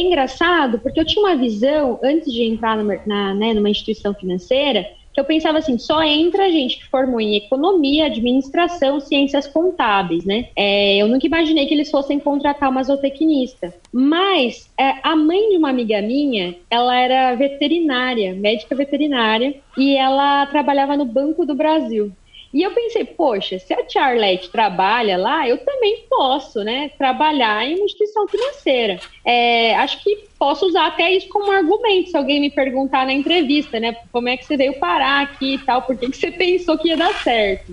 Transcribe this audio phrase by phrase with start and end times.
[0.00, 4.14] é engraçado porque eu tinha uma visão, antes de entrar no, na, né, numa instituição
[4.14, 10.24] financeira, que eu pensava assim, só entra gente que formou em economia, administração, ciências contábeis,
[10.24, 10.48] né?
[10.54, 13.74] É, eu nunca imaginei que eles fossem contratar uma zootecnista.
[13.92, 20.46] Mas é, a mãe de uma amiga minha, ela era veterinária, médica veterinária, e ela
[20.46, 22.12] trabalhava no Banco do Brasil.
[22.52, 27.76] E eu pensei, poxa, se a Charlotte trabalha lá, eu também posso, né, trabalhar em
[27.76, 28.98] uma instituição financeira.
[29.24, 33.78] É, acho que posso usar até isso como argumento, se alguém me perguntar na entrevista,
[33.78, 36.76] né, como é que você veio parar aqui e tal, por que, que você pensou
[36.76, 37.72] que ia dar certo?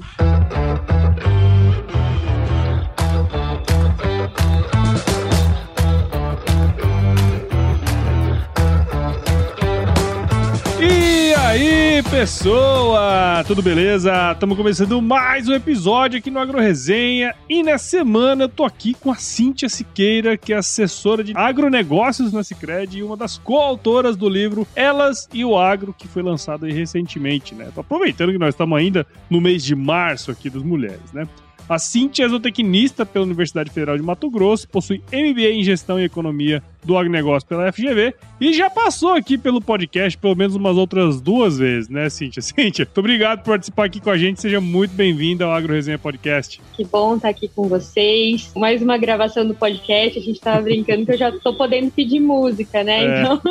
[11.97, 13.43] Aí, pessoa!
[13.47, 14.31] Tudo beleza?
[14.31, 18.93] Estamos começando mais um episódio aqui no Agro Resenha e nessa semana eu tô aqui
[18.93, 24.15] com a Cíntia Siqueira, que é assessora de agronegócios na Cicred e uma das coautoras
[24.15, 27.71] do livro Elas e o Agro, que foi lançado aí recentemente, né?
[27.73, 31.27] Tô aproveitando que nós estamos ainda no mês de março aqui das mulheres, né?
[31.67, 36.03] A Cintia é zootecnista pela Universidade Federal de Mato Grosso, possui MBA em Gestão e
[36.03, 41.19] Economia do agronegócio pela FGV e já passou aqui pelo podcast pelo menos umas outras
[41.19, 42.41] duas vezes, né, Cíntia?
[42.41, 44.39] Cíntia, muito obrigado por participar aqui com a gente.
[44.39, 46.61] Seja muito bem-vinda ao Agro Resenha Podcast.
[46.73, 48.51] Que bom estar aqui com vocês.
[48.55, 50.17] Mais uma gravação do podcast.
[50.17, 53.03] A gente estava brincando que eu já estou podendo pedir música, né?
[53.03, 53.21] É.
[53.21, 53.41] Então,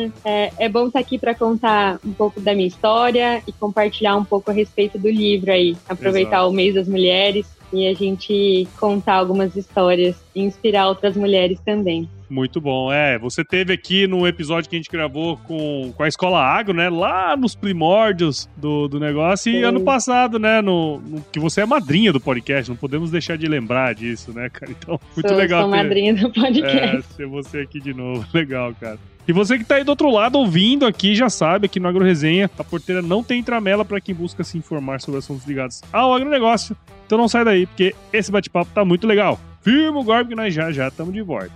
[0.24, 4.24] é, é, bom estar aqui para contar um pouco da minha história e compartilhar um
[4.24, 5.76] pouco a respeito do livro aí.
[5.86, 6.50] Aproveitar Exato.
[6.50, 12.08] o mês das mulheres e a gente contar algumas histórias e inspirar outras mulheres também.
[12.28, 12.92] Muito bom.
[12.92, 16.74] É, você teve aqui no episódio que a gente gravou com, com a Escola Agro,
[16.74, 16.88] né?
[16.88, 19.50] Lá nos primórdios do, do negócio.
[19.50, 19.62] E Sim.
[19.62, 20.60] ano passado, né?
[20.60, 22.70] No, no, que você é madrinha do podcast.
[22.70, 24.72] Não podemos deixar de lembrar disso, né, cara?
[24.72, 25.62] Então, muito sou, legal.
[25.62, 26.96] Sou ter, madrinha do podcast.
[26.96, 28.26] É, ter você aqui de novo.
[28.34, 28.98] Legal, cara.
[29.26, 32.04] E você que tá aí do outro lado ouvindo aqui já sabe, aqui no Agro
[32.04, 36.12] Resenha, a porteira não tem tramela para quem busca se informar sobre assuntos ligados ao
[36.12, 36.76] agronegócio.
[37.06, 39.40] Então não sai daí, porque esse bate-papo tá muito legal.
[39.62, 41.50] Firma o que nós já já estamos de volta.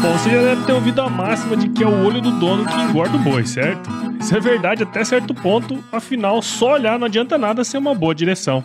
[0.00, 2.64] Bom, você já deve ter ouvido a máxima de que é o olho do dono
[2.66, 3.90] que engorda o boi, certo?
[4.18, 8.14] Isso é verdade até certo ponto, afinal, só olhar não adianta nada ser uma boa
[8.14, 8.64] direção.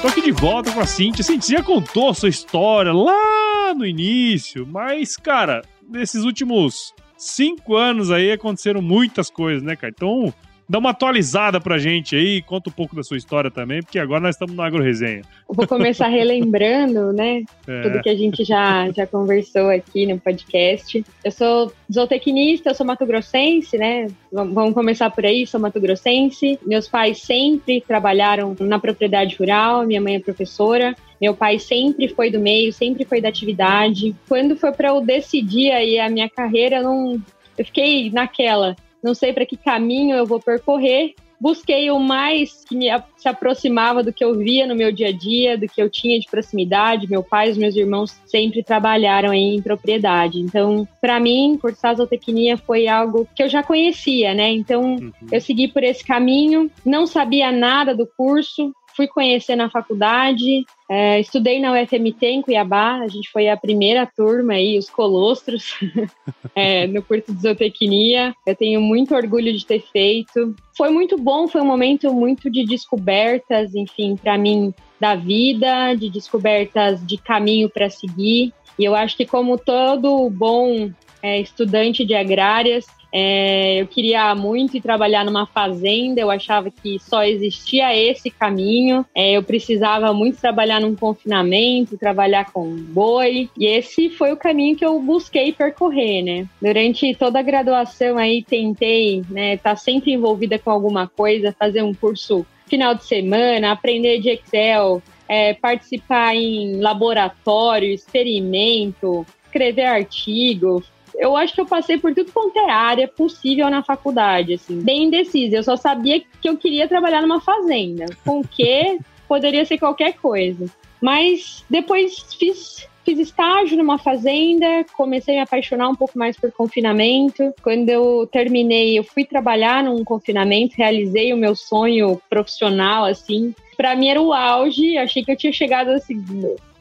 [0.00, 1.24] Tô aqui de volta com a Cintia.
[1.24, 8.10] Cintia, já contou a sua história lá no início, mas, cara, nesses últimos cinco anos
[8.10, 9.92] aí aconteceram muitas coisas, né, cara?
[9.96, 10.32] Então,
[10.68, 14.20] dá uma atualizada pra gente aí, conta um pouco da sua história também, porque agora
[14.20, 15.22] nós estamos no Agro Resenha.
[15.48, 17.82] Vou começar relembrando, né, é.
[17.82, 21.04] tudo que a gente já, já conversou aqui no podcast.
[21.24, 26.58] Eu sou zootecnista, eu sou mato-grossense, né, vamos começar por aí, sou mato-grossense.
[26.66, 32.30] Meus pais sempre trabalharam na propriedade rural, minha mãe é professora, meu pai sempre foi
[32.30, 34.14] do meio, sempre foi da atividade.
[34.28, 37.22] Quando foi para eu decidir aí a minha carreira, eu não
[37.56, 41.14] eu fiquei naquela não sei para que caminho eu vou percorrer.
[41.40, 42.86] Busquei o mais que me,
[43.16, 46.18] se aproximava do que eu via no meu dia a dia, do que eu tinha
[46.18, 47.08] de proximidade.
[47.08, 50.40] Meu pai e os meus irmãos sempre trabalharam em propriedade.
[50.40, 54.50] Então, para mim, cursar zootecnia foi algo que eu já conhecia, né?
[54.50, 55.12] Então, uhum.
[55.30, 61.20] eu segui por esse caminho, não sabia nada do curso, fui conhecer na faculdade, é,
[61.20, 65.78] estudei na UFMT em Cuiabá, a gente foi a primeira turma aí, os colostros,
[66.52, 68.34] é, no curso de zootecnia.
[68.44, 70.52] Eu tenho muito orgulho de ter feito.
[70.76, 76.10] Foi muito bom, foi um momento muito de descobertas, enfim, para mim, da vida, de
[76.10, 78.52] descobertas de caminho para seguir.
[78.76, 80.90] E eu acho que, como todo bom
[81.22, 86.98] é, estudante de agrárias, É, eu queria muito ir trabalhar numa fazenda, eu achava que
[86.98, 89.04] só existia esse caminho.
[89.14, 94.76] É, eu precisava muito trabalhar num confinamento, trabalhar com boi, e esse foi o caminho
[94.76, 96.46] que eu busquei percorrer, né?
[96.60, 101.82] Durante toda a graduação aí tentei, né, estar tá sempre envolvida com alguma coisa, fazer
[101.82, 110.82] um curso final de semana, aprender de Excel, é, participar em laboratório, experimento, escrever artigo,
[111.18, 115.04] eu acho que eu passei por tudo quanto é área possível na faculdade, assim, bem
[115.04, 115.56] indecisa.
[115.56, 118.06] Eu só sabia que eu queria trabalhar numa fazenda.
[118.24, 118.98] Com que
[119.28, 120.66] poderia ser qualquer coisa.
[121.00, 126.52] Mas depois fiz fiz estágio numa fazenda, comecei a me apaixonar um pouco mais por
[126.52, 127.54] confinamento.
[127.62, 133.54] Quando eu terminei, eu fui trabalhar num confinamento, realizei o meu sonho profissional, assim.
[133.78, 136.22] Para mim era o auge, achei que eu tinha chegado assim,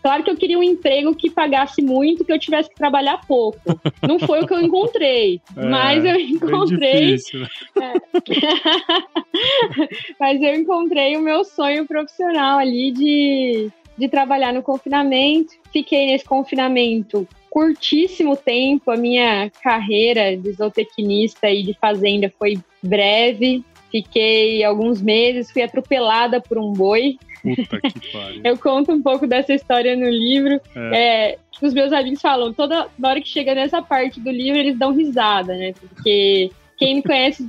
[0.08, 3.60] Claro que eu queria um emprego que pagasse muito, que eu tivesse que trabalhar pouco.
[4.08, 7.18] Não foi o que eu encontrei, é, mas eu encontrei.
[7.18, 7.94] Difícil, é.
[10.18, 15.54] mas eu encontrei o meu sonho profissional ali de, de trabalhar no confinamento.
[15.74, 18.90] Fiquei nesse confinamento curtíssimo tempo.
[18.90, 23.62] A minha carreira de zootecnista e de fazenda foi breve.
[23.92, 27.18] Fiquei alguns meses, fui atropelada por um boi.
[27.42, 28.42] Puta que pariu.
[28.44, 30.60] Eu conto um pouco dessa história no livro.
[30.76, 31.34] É.
[31.34, 34.78] é os meus amigos falam, toda na hora que chega nessa parte do livro, eles
[34.78, 35.74] dão risada, né?
[35.74, 37.44] Porque quem me conhece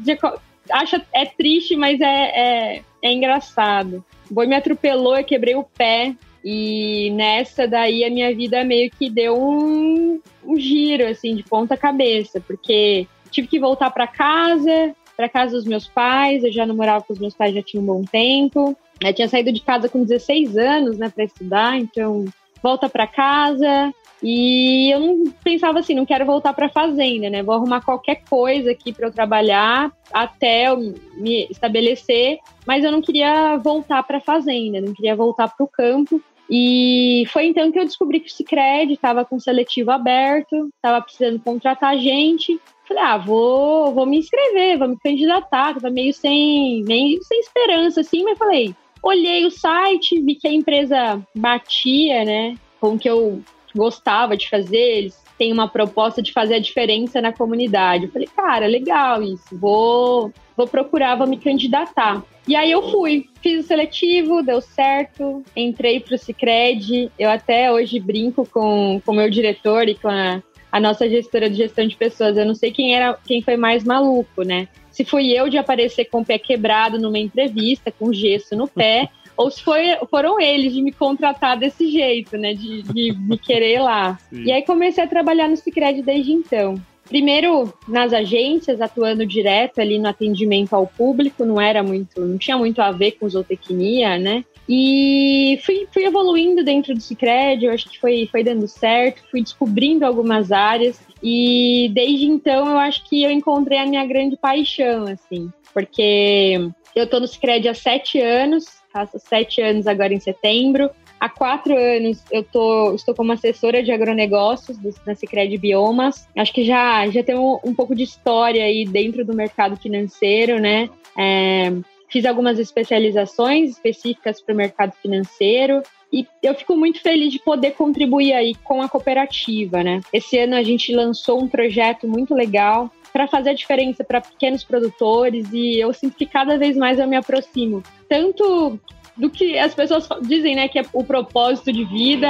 [0.71, 4.05] acha é triste, mas é, é, é engraçado.
[4.31, 6.15] O boi me atropelou, eu quebrei o pé.
[6.45, 11.77] E nessa daí a minha vida meio que deu um, um giro, assim, de ponta
[11.77, 16.77] cabeça, porque tive que voltar para casa, para casa dos meus pais, eu já não
[16.77, 18.79] morava com os meus pais já tinha um bom tempo.
[19.01, 22.25] Eu tinha saído de casa com 16 anos, né, para estudar, então
[22.63, 23.93] volta para casa.
[24.23, 27.43] E eu não pensava assim, não quero voltar para fazenda, né?
[27.43, 33.03] Vou arrumar qualquer coisa aqui para eu trabalhar até eu me estabelecer, mas eu não
[33.03, 36.23] queria voltar para fazenda, não queria voltar para o campo.
[36.51, 41.41] E foi então que eu descobri que o Cicred estava com seletivo aberto, estava precisando
[41.41, 42.59] contratar gente.
[42.87, 48.01] Falei, ah, vou, vou me inscrever, vou me candidatar, tava meio sem, meio sem esperança,
[48.01, 53.09] assim, mas falei, Olhei o site, vi que a empresa batia, né, com o que
[53.09, 53.41] eu
[53.75, 58.09] gostava de fazer, eles têm uma proposta de fazer a diferença na comunidade.
[58.09, 62.23] Falei, cara, legal isso, vou, vou procurar, vou me candidatar.
[62.47, 67.13] E aí eu fui, fiz o seletivo, deu certo, entrei para o Cicred.
[67.17, 71.57] Eu até hoje brinco com o meu diretor e com a, a nossa gestora de
[71.57, 72.37] gestão de pessoas.
[72.37, 74.67] Eu não sei quem era, quem foi mais maluco, né?
[74.99, 79.09] se fui eu de aparecer com o pé quebrado numa entrevista, com gesso no pé,
[79.37, 82.53] ou se foi, foram eles de me contratar desse jeito, né?
[82.53, 84.19] De, de me querer lá.
[84.29, 84.43] Sim.
[84.43, 86.75] E aí comecei a trabalhar no Cicred desde então.
[87.09, 92.57] Primeiro nas agências, atuando direto ali no atendimento ao público, não era muito, não tinha
[92.59, 94.45] muito a ver com zootecnia, né?
[94.69, 99.43] E fui, fui evoluindo dentro do Cicred, eu acho que foi, foi dando certo, fui
[99.43, 101.01] descobrindo algumas áreas.
[101.23, 107.07] E desde então eu acho que eu encontrei a minha grande paixão, assim, porque eu
[107.07, 110.91] tô no Cicred há sete anos, faço sete anos agora em setembro.
[111.21, 116.29] Há quatro anos eu tô, estou como assessora de agronegócios da Cicred Biomas.
[116.37, 120.61] Acho que já, já tem um, um, pouco de história aí dentro do mercado financeiro,
[120.61, 120.89] né?
[121.17, 121.73] É,
[122.09, 125.83] fiz algumas especializações específicas para o mercado financeiro.
[126.13, 130.01] E eu fico muito feliz de poder contribuir aí com a cooperativa, né?
[130.13, 134.63] Esse ano a gente lançou um projeto muito legal para fazer a diferença para pequenos
[134.63, 138.79] produtores e eu sinto que cada vez mais eu me aproximo tanto
[139.19, 142.29] do que as pessoas dizem, né, que é o propósito de vida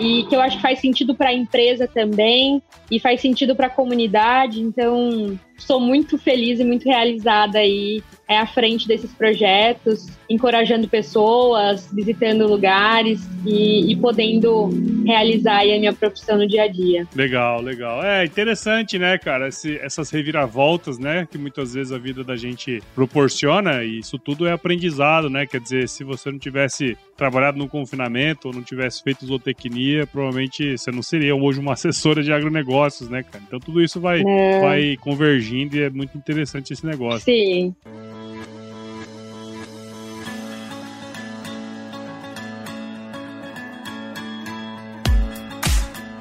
[0.00, 3.68] e que eu acho que faz sentido para a empresa também e faz sentido para
[3.68, 4.60] a comunidade.
[4.60, 11.88] Então, sou muito feliz e muito realizada aí é, à frente desses projetos, encorajando pessoas,
[11.92, 14.70] visitando lugares e, e podendo
[15.04, 17.06] realizar a minha profissão no dia a dia.
[17.14, 18.02] Legal, legal.
[18.04, 22.82] É interessante, né, cara, Esse, essas reviravoltas, né, que muitas vezes a vida da gente
[22.94, 25.46] proporciona e isso tudo é aprendizado, né?
[25.46, 30.76] Quer dizer, se você não tivesse trabalhado no confinamento ou não tivesse feito zootecnia, provavelmente
[30.76, 33.42] você não seria hoje uma assessora de agronegócios, né, cara?
[33.46, 34.60] Então tudo isso vai, é.
[34.60, 37.24] vai convergindo e é muito interessante esse negócio.
[37.24, 37.74] Sim.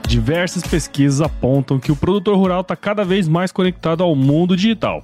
[0.08, 5.04] Diversas pesquisas apontam que o produtor rural está cada vez mais conectado ao mundo digital.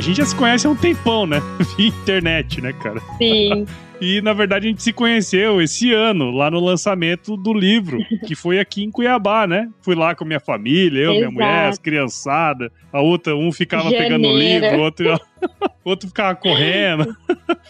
[0.00, 1.42] A gente já se conhece há um tempão, né?
[1.76, 3.02] Via internet, né, cara?
[3.18, 3.66] Sim.
[4.00, 8.34] E na verdade a gente se conheceu esse ano, lá no lançamento do livro, que
[8.34, 9.68] foi aqui em Cuiabá, né?
[9.82, 11.18] Fui lá com minha família, eu, Exato.
[11.18, 12.70] minha mulher, as criançadas.
[12.90, 14.04] A outra, um ficava Janeira.
[14.04, 15.20] pegando o livro, o outro,
[15.84, 17.14] outro ficava correndo.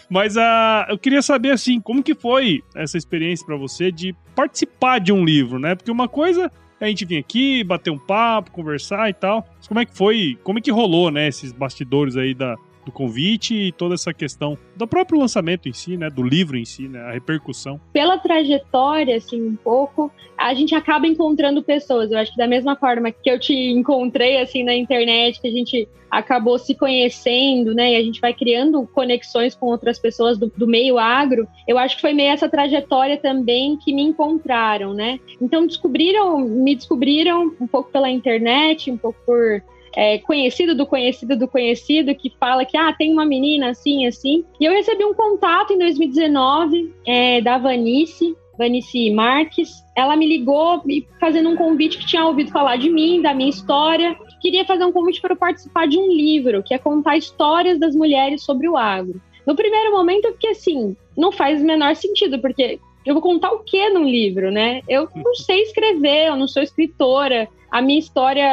[0.09, 4.99] Mas uh, eu queria saber assim, como que foi essa experiência para você de participar
[4.99, 5.75] de um livro, né?
[5.75, 6.49] Porque uma coisa
[6.85, 9.45] a gente vinha aqui, bater um papo, conversar e tal.
[9.57, 12.91] Mas como é que foi, como é que rolou, né, esses bastidores aí da, do
[12.91, 16.87] convite e toda essa questão do próprio lançamento em si, né, do livro em si,
[16.87, 17.79] né, a repercussão.
[17.93, 22.11] Pela trajetória, assim, um pouco, a gente acaba encontrando pessoas.
[22.11, 25.51] Eu acho que da mesma forma que eu te encontrei, assim, na internet, que a
[25.51, 30.51] gente acabou se conhecendo, né, e a gente vai criando conexões com outras pessoas do,
[30.57, 35.19] do meio agro, eu acho que foi meio essa trajetória também que me encontraram, né.
[35.39, 39.63] Então, descobriram, me descobriram um pouco pela internet, um pouco por
[39.95, 44.45] é, conhecido do conhecido do conhecido que fala que ah, tem uma menina assim, assim.
[44.59, 49.83] E eu recebi um contato em 2019 é, da Vanice, Vanice Marques.
[49.95, 50.81] Ela me ligou
[51.19, 54.15] fazendo um convite que tinha ouvido falar de mim, da minha história.
[54.41, 58.43] Queria fazer um convite para participar de um livro, que é contar histórias das mulheres
[58.43, 59.21] sobre o agro.
[59.45, 63.51] No primeiro momento, eu fiquei assim, não faz o menor sentido, porque eu vou contar
[63.51, 64.81] o que num livro, né?
[64.87, 68.43] Eu não sei escrever, eu não sou escritora, a minha história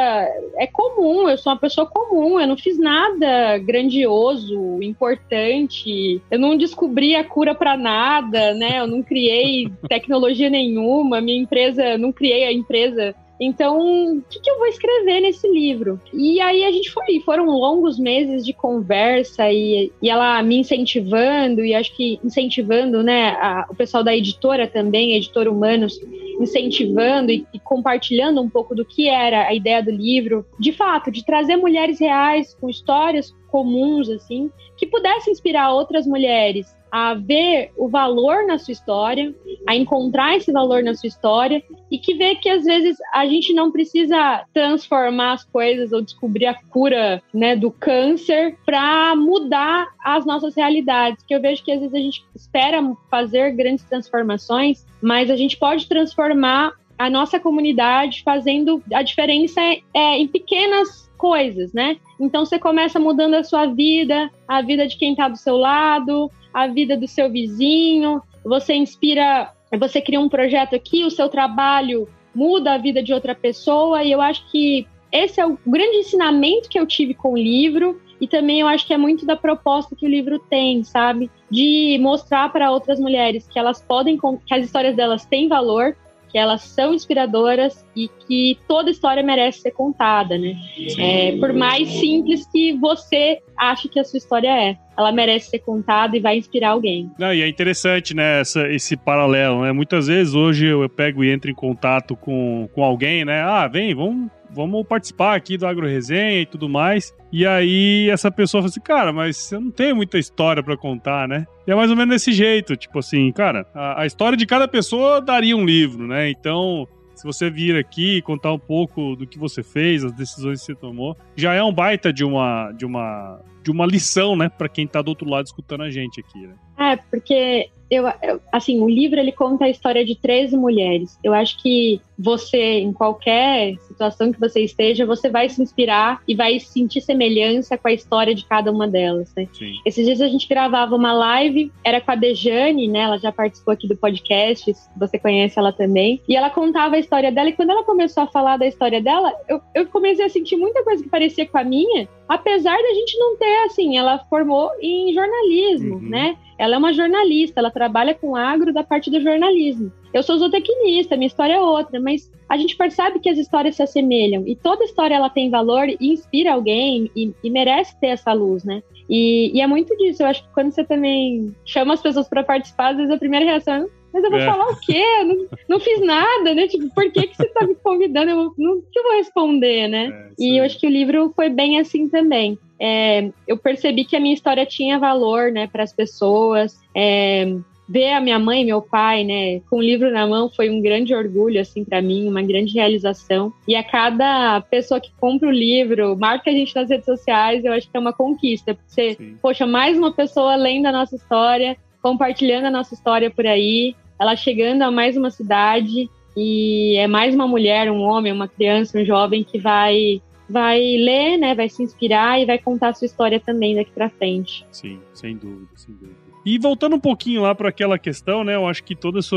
[0.57, 6.55] é comum, eu sou uma pessoa comum, eu não fiz nada grandioso, importante, eu não
[6.55, 8.79] descobri a cura para nada, né?
[8.79, 14.49] Eu não criei tecnologia nenhuma, minha empresa, não criei a empresa então, o que, que,
[14.49, 15.99] eu vou escrever nesse livro?
[16.13, 21.63] E aí a gente foi, foram longos meses de conversa e, e ela me incentivando,
[21.63, 25.97] e acho que incentivando, né, a, o pessoal da editora também, a editora Humanos,
[26.39, 31.09] incentivando e, e, compartilhando um pouco do que era a ideia do livro, de fato,
[31.09, 37.71] de trazer mulheres reais com histórias comuns, assim, que pudessem inspirar outras mulheres a ver
[37.77, 39.33] o valor na sua história,
[39.67, 43.53] a encontrar esse valor na sua história e que vê que às vezes a gente
[43.53, 50.25] não precisa transformar as coisas ou descobrir a cura, né, do câncer para mudar as
[50.25, 51.23] nossas realidades.
[51.23, 52.79] Que eu vejo que às vezes a gente espera
[53.09, 59.81] fazer grandes transformações, mas a gente pode transformar a nossa comunidade fazendo a diferença é,
[59.93, 61.97] é em pequenas coisas, né?
[62.19, 66.29] Então você começa mudando a sua vida, a vida de quem está do seu lado,
[66.53, 72.07] a vida do seu vizinho, você inspira, você cria um projeto aqui, o seu trabalho
[72.35, 76.69] muda a vida de outra pessoa, e eu acho que esse é o grande ensinamento
[76.69, 79.95] que eu tive com o livro, e também eu acho que é muito da proposta
[79.95, 81.31] que o livro tem, sabe?
[81.49, 85.95] De mostrar para outras mulheres que elas podem, que as histórias delas têm valor,
[86.29, 90.55] que elas são inspiradoras e que toda história merece ser contada, né?
[90.97, 95.59] É, por mais simples que você ache que a sua história é, ela merece ser
[95.59, 97.09] contada e vai inspirar alguém.
[97.17, 99.71] Não, e é interessante, né, essa, esse paralelo, né?
[99.71, 103.41] Muitas vezes hoje eu pego e entro em contato com, com alguém, né?
[103.41, 107.13] Ah, vem, vamos vamos participar aqui do Agro Resenha e tudo mais.
[107.31, 111.27] E aí essa pessoa fala assim, cara, mas eu não tenho muita história para contar,
[111.27, 111.45] né?
[111.67, 114.67] E é mais ou menos desse jeito, tipo assim, cara, a, a história de cada
[114.67, 116.29] pessoa daria um livro, né?
[116.29, 116.87] Então,
[117.19, 120.67] se você vir aqui e contar um pouco do que você fez, as decisões que
[120.67, 124.69] você tomou, já é um baita de uma de uma de uma lição, né, para
[124.69, 126.55] quem tá do outro lado escutando a gente aqui, né?
[126.77, 131.17] É, porque eu, eu, assim, o livro ele conta a história de 13 mulheres.
[131.23, 136.35] Eu acho que você, em qualquer situação que você esteja, você vai se inspirar e
[136.35, 139.33] vai sentir semelhança com a história de cada uma delas.
[139.35, 139.47] Né?
[139.85, 142.99] Esses dias a gente gravava uma live, era com a Dejane, né?
[142.99, 146.21] Ela já participou aqui do podcast, você conhece ela também.
[146.27, 149.33] E ela contava a história dela, e quando ela começou a falar da história dela,
[149.47, 153.17] eu, eu comecei a sentir muita coisa que parecia com a minha, apesar da gente
[153.17, 156.09] não ter assim, ela formou em jornalismo, uhum.
[156.09, 156.37] né?
[156.57, 159.91] Ela é uma jornalista, ela trabalha com agro da parte do jornalismo.
[160.13, 163.83] Eu sou zootecnista, minha história é outra, mas a gente percebe que as histórias se
[163.83, 168.33] assemelham e toda história ela tem valor e inspira alguém e, e merece ter essa
[168.33, 168.81] luz, né?
[169.09, 170.21] E, e, é muito disso.
[170.21, 173.45] Eu acho que quando você também chama as pessoas para participar, às vezes a primeira
[173.45, 174.45] reação é mas eu vou é.
[174.45, 175.03] falar o quê?
[175.19, 176.67] Eu não, não fiz nada, né?
[176.67, 178.31] Tipo, por que, que você tá me convidando?
[178.31, 180.07] Eu não que eu vou responder, né?
[180.07, 182.57] É, e eu acho que o livro foi bem assim também.
[182.79, 186.79] É, eu percebi que a minha história tinha valor, né, para as pessoas.
[186.95, 187.55] É,
[187.89, 190.79] ver a minha mãe e meu pai, né, com o livro na mão foi um
[190.79, 193.51] grande orgulho, assim, para mim, uma grande realização.
[193.67, 197.73] E a cada pessoa que compra o livro, marca a gente nas redes sociais, eu
[197.73, 198.75] acho que é uma conquista.
[198.75, 203.45] Porque você, poxa, mais uma pessoa lendo a nossa história, compartilhando a nossa história por
[203.45, 208.47] aí, ela chegando a mais uma cidade e é mais uma mulher, um homem, uma
[208.47, 212.93] criança, um jovem que vai vai ler, né, vai se inspirar e vai contar a
[212.93, 214.65] sua história também daqui para frente.
[214.71, 216.17] Sim, sem dúvida, sem dúvida.
[216.43, 219.35] E voltando um pouquinho lá para aquela questão, né, eu acho que todo isso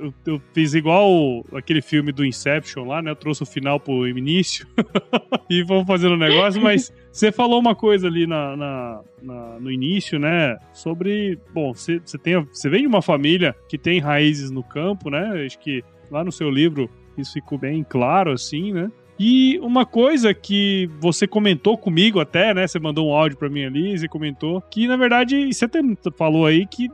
[0.00, 3.10] eu, eu, fiz igual aquele filme do Inception lá, né?
[3.10, 4.66] Eu trouxe o final pro início
[5.48, 9.70] e vamos fazendo o negócio, mas você falou uma coisa ali na, na, na, no
[9.70, 10.56] início, né?
[10.72, 11.38] Sobre.
[11.52, 15.44] Bom, você, você, tem, você vem de uma família que tem raízes no campo, né?
[15.44, 18.90] Acho que lá no seu livro isso ficou bem claro, assim, né?
[19.22, 22.66] E uma coisa que você comentou comigo até, né?
[22.66, 25.68] Você mandou um áudio para mim ali, você comentou que, na verdade, você
[26.16, 26.88] falou aí que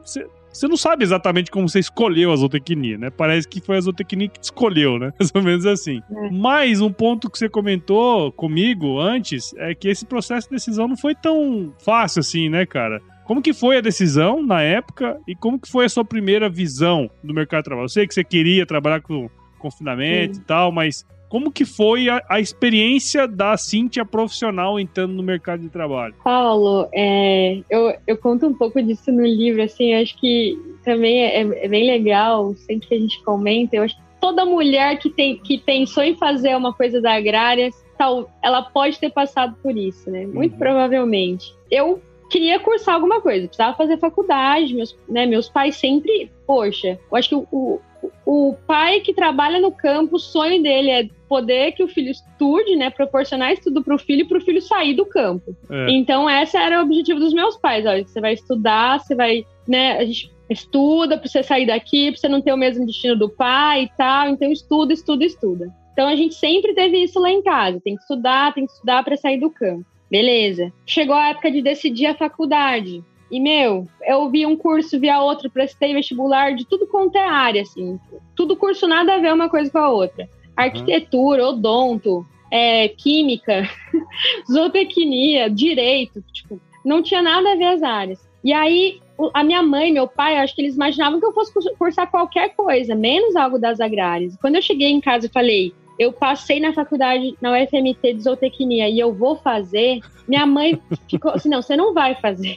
[0.56, 3.10] você não sabe exatamente como você escolheu a zootecnia, né?
[3.10, 5.12] Parece que foi a zootecnia que te escolheu, né?
[5.20, 6.02] Mais ou menos assim.
[6.10, 6.30] É.
[6.30, 10.96] Mas um ponto que você comentou comigo antes é que esse processo de decisão não
[10.96, 13.00] foi tão fácil assim, né, cara?
[13.24, 17.10] Como que foi a decisão na época e como que foi a sua primeira visão
[17.22, 17.84] do mercado de trabalho?
[17.86, 20.40] Eu sei que você queria trabalhar com confinamento Sim.
[20.40, 25.60] e tal, mas como que foi a, a, experiência da Cíntia profissional entrando no mercado
[25.60, 26.14] de trabalho?
[26.22, 31.40] Paulo, é, eu, eu conto um pouco disso no livro, assim, acho que também é,
[31.40, 35.38] é, bem legal, sempre que a gente comenta, eu acho que toda mulher que, tem,
[35.38, 40.10] que pensou em fazer uma coisa da agrária, tal, ela pode ter passado por isso,
[40.10, 40.26] né?
[40.26, 40.58] Muito uhum.
[40.58, 41.54] provavelmente.
[41.70, 47.16] Eu queria cursar alguma coisa, precisava fazer faculdade, meus, né, meus pais sempre, poxa, eu
[47.16, 47.80] acho que o, o,
[48.24, 52.76] o pai que trabalha no campo, o sonho dele é poder que o filho estude,
[52.76, 55.56] né, proporcionar estudo para o filho para o filho sair do campo.
[55.70, 55.90] É.
[55.90, 59.98] Então esse era o objetivo dos meus pais, olha, você vai estudar, você vai, né,
[59.98, 63.28] a gente estuda para você sair daqui, para você não ter o mesmo destino do
[63.28, 65.74] pai e tal, então estuda, estuda, estuda.
[65.92, 69.02] Então a gente sempre teve isso lá em casa, tem que estudar, tem que estudar
[69.02, 69.84] para sair do campo.
[70.10, 70.72] Beleza.
[70.86, 73.02] Chegou a época de decidir a faculdade.
[73.30, 77.62] E, meu, eu vi um curso, via outro, prestei vestibular de tudo quanto é área,
[77.62, 77.98] assim.
[78.34, 80.28] Tudo curso nada a ver uma coisa com a outra.
[80.56, 83.68] Arquitetura, odonto, é, química,
[84.50, 88.26] zootecnia, direito, tipo, não tinha nada a ver as áreas.
[88.44, 89.00] E aí,
[89.34, 92.94] a minha mãe, meu pai, acho que eles imaginavam que eu fosse cursar qualquer coisa,
[92.94, 94.36] menos algo das agrárias.
[94.40, 98.88] Quando eu cheguei em casa e falei, eu passei na faculdade, na UFMT de zootecnia
[98.88, 102.56] e eu vou fazer, minha mãe ficou assim, não, você não vai fazer.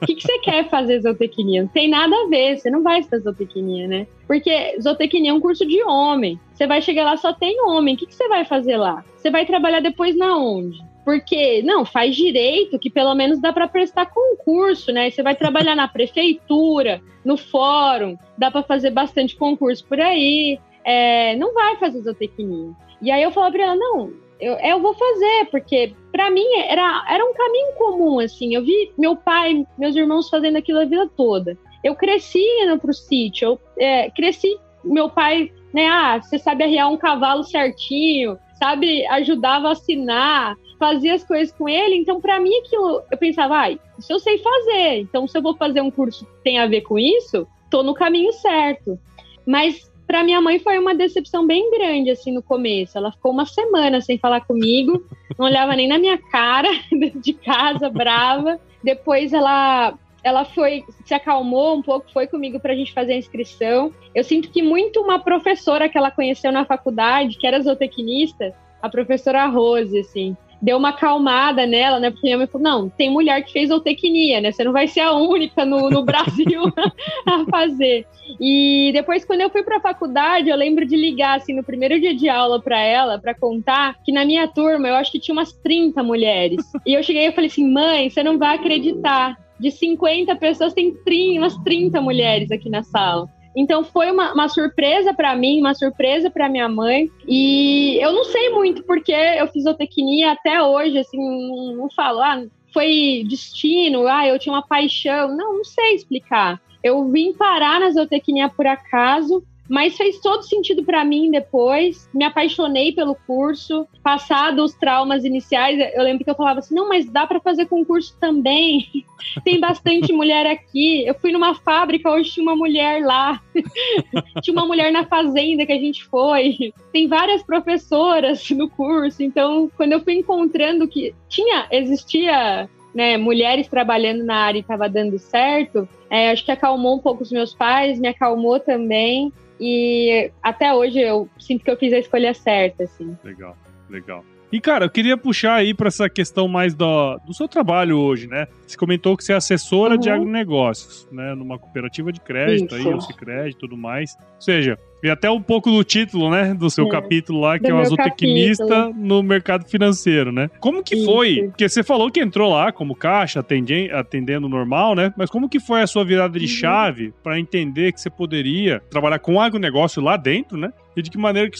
[0.00, 1.62] O que, que, você quer fazer zootecnia?
[1.62, 4.06] Não tem nada a ver, você não vai estudar zootecnia, né?
[4.26, 6.38] Porque zootecnia é um curso de homem.
[6.54, 7.94] Você vai chegar lá, só tem homem.
[7.94, 9.04] O que, que você vai fazer lá?
[9.16, 10.78] Você vai trabalhar depois na onde?
[11.04, 15.10] Porque, não, faz direito, que pelo menos dá para prestar concurso, né?
[15.10, 21.36] Você vai trabalhar na prefeitura, no fórum, dá para fazer bastante concurso por aí é,
[21.36, 22.72] não vai fazer zootecnia.
[23.00, 27.04] E aí eu falei pra ela, não, eu, eu vou fazer, porque para mim era,
[27.08, 28.54] era um caminho comum, assim.
[28.54, 31.56] Eu vi meu pai, meus irmãos fazendo aquilo a vida toda.
[31.82, 36.88] Eu cresci indo pro sítio, eu é, cresci, meu pai, né, ah, você sabe arriar
[36.88, 42.54] um cavalo certinho, sabe ajudar a vacinar, fazia as coisas com ele, então para mim
[42.56, 45.90] aquilo, eu pensava, ai, ah, isso eu sei fazer, então se eu vou fazer um
[45.90, 48.98] curso que tem a ver com isso, tô no caminho certo.
[49.46, 52.98] Mas para minha mãe foi uma decepção bem grande assim no começo.
[52.98, 55.02] Ela ficou uma semana sem falar comigo,
[55.38, 56.68] não olhava nem na minha cara
[57.16, 58.60] de casa, brava.
[58.84, 63.16] Depois ela ela foi se acalmou um pouco, foi comigo para a gente fazer a
[63.16, 63.90] inscrição.
[64.14, 68.90] Eu sinto que muito uma professora que ela conheceu na faculdade, que era zootecnista, a
[68.90, 72.10] professora Rose, assim, deu uma acalmada nela, né?
[72.10, 74.52] Porque minha mãe falou: não, tem mulher que fez zootecnia, né?
[74.52, 76.62] Você não vai ser a única no, no Brasil
[77.26, 78.06] a fazer.
[78.40, 82.00] E depois, quando eu fui para a faculdade, eu lembro de ligar, assim, no primeiro
[82.00, 85.34] dia de aula para ela, para contar que na minha turma eu acho que tinha
[85.34, 86.64] umas 30 mulheres.
[86.86, 89.36] E eu cheguei e falei assim: mãe, você não vai acreditar.
[89.58, 93.28] De 50 pessoas, tem 30, umas 30 mulheres aqui na sala.
[93.54, 97.10] Então foi uma, uma surpresa para mim, uma surpresa para minha mãe.
[97.26, 102.20] E eu não sei muito porque eu fiz zootecnia até hoje, assim, não, não falo,
[102.20, 105.28] ah, foi destino, ah, eu tinha uma paixão.
[105.36, 106.60] Não, não sei explicar.
[106.82, 112.06] Eu vim parar na zootecnia por acaso mas fez todo sentido para mim depois.
[112.12, 113.88] Me apaixonei pelo curso.
[114.02, 117.64] Passado os traumas iniciais, eu lembro que eu falava assim: não, mas dá para fazer
[117.64, 118.86] concurso também.
[119.42, 121.06] Tem bastante mulher aqui.
[121.06, 123.40] Eu fui numa fábrica, hoje tinha uma mulher lá.
[124.42, 126.74] tinha uma mulher na fazenda que a gente foi.
[126.92, 129.22] Tem várias professoras no curso.
[129.22, 134.86] Então, quando eu fui encontrando que tinha, existia né, mulheres trabalhando na área e estava
[134.86, 139.32] dando certo, é, acho que acalmou um pouco os meus pais, me acalmou também.
[139.64, 143.16] E até hoje eu sinto que eu fiz a escolha certa, assim.
[143.22, 143.56] Legal,
[143.88, 144.24] legal.
[144.52, 148.26] E, cara, eu queria puxar aí para essa questão mais do, do seu trabalho hoje,
[148.26, 148.46] né?
[148.66, 150.00] Você comentou que você é assessora uhum.
[150.00, 151.34] de agronegócios, né?
[151.34, 152.88] Numa cooperativa de crédito Isso.
[152.88, 154.14] aí, o Cicred e tudo mais.
[154.20, 156.52] Ou seja, e até um pouco do título, né?
[156.52, 156.90] Do seu é.
[156.90, 160.50] capítulo lá, que do é o zootecnista no mercado financeiro, né?
[160.60, 161.06] Como que Isso.
[161.06, 161.44] foi?
[161.48, 165.14] Porque você falou que entrou lá como caixa, atendendo, atendendo normal, né?
[165.16, 166.50] Mas como que foi a sua virada de uhum.
[166.50, 170.70] chave para entender que você poderia trabalhar com agronegócio lá dentro, né?
[170.94, 171.58] E de que maneira que,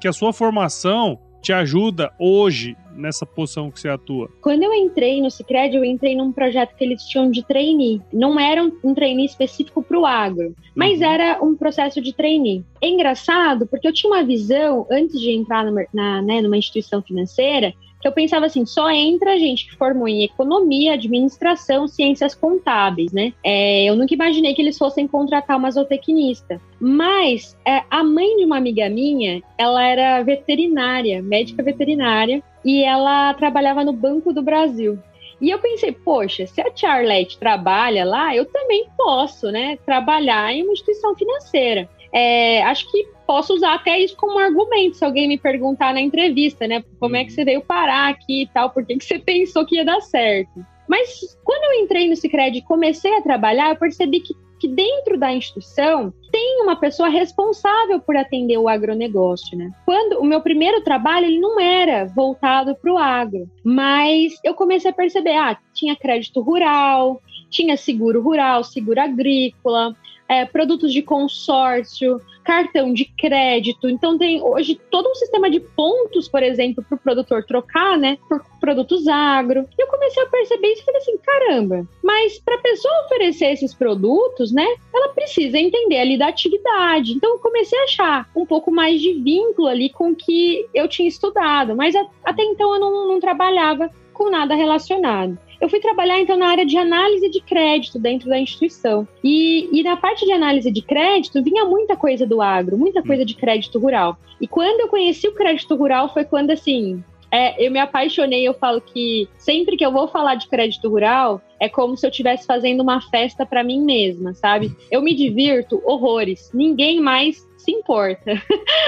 [0.00, 4.30] que a sua formação te ajuda hoje nessa posição que você atua?
[4.40, 8.00] Quando eu entrei no Cicred, eu entrei num projeto que eles tinham de trainee.
[8.12, 11.06] Não era um trainee específico para o agro, mas uhum.
[11.06, 12.64] era um processo de trainee.
[12.82, 17.02] É engraçado porque eu tinha uma visão, antes de entrar numa, na, né, numa instituição
[17.02, 23.12] financeira, que eu pensava assim, só entra gente que formou em economia, administração, ciências contábeis,
[23.12, 23.32] né?
[23.44, 26.60] É, eu nunca imaginei que eles fossem contratar uma zootecnista.
[26.80, 33.34] Mas é, a mãe de uma amiga minha, ela era veterinária, médica veterinária, e ela
[33.34, 34.98] trabalhava no Banco do Brasil.
[35.40, 40.62] E eu pensei, poxa, se a Charlotte trabalha lá, eu também posso, né, trabalhar em
[40.62, 41.88] uma instituição financeira.
[42.12, 46.66] É, acho que posso usar até isso como argumento, se alguém me perguntar na entrevista,
[46.66, 46.82] né?
[46.98, 49.76] Como é que você veio parar aqui e tal, por que, que você pensou que
[49.76, 50.64] ia dar certo?
[50.88, 55.16] Mas quando eu entrei no Cicred e comecei a trabalhar, eu percebi que, que dentro
[55.16, 59.70] da instituição tem uma pessoa responsável por atender o agronegócio, né?
[59.86, 64.90] Quando o meu primeiro trabalho ele não era voltado para o agro, mas eu comecei
[64.90, 69.94] a perceber, ah, tinha crédito rural, tinha seguro rural, seguro agrícola,
[70.30, 73.88] é, produtos de consórcio, cartão de crédito.
[73.88, 78.16] Então tem hoje todo um sistema de pontos, por exemplo, para o produtor trocar, né,
[78.28, 79.66] por produtos agro.
[79.76, 83.46] E eu comecei a perceber isso e falei assim, caramba, mas para a pessoa oferecer
[83.46, 87.12] esses produtos, né, ela precisa entender ali da atividade.
[87.12, 90.86] Então eu comecei a achar um pouco mais de vínculo ali com o que eu
[90.86, 95.36] tinha estudado, mas até então eu não, não trabalhava com nada relacionado.
[95.60, 99.06] Eu fui trabalhar então na área de análise de crédito dentro da instituição.
[99.22, 103.24] E, e na parte de análise de crédito vinha muita coisa do agro, muita coisa
[103.24, 104.16] de crédito rural.
[104.40, 108.46] E quando eu conheci o crédito rural foi quando assim, é, eu me apaixonei.
[108.46, 112.10] Eu falo que sempre que eu vou falar de crédito rural, é como se eu
[112.10, 114.74] estivesse fazendo uma festa para mim mesma, sabe?
[114.90, 116.50] Eu me divirto horrores.
[116.52, 118.32] Ninguém mais se importa.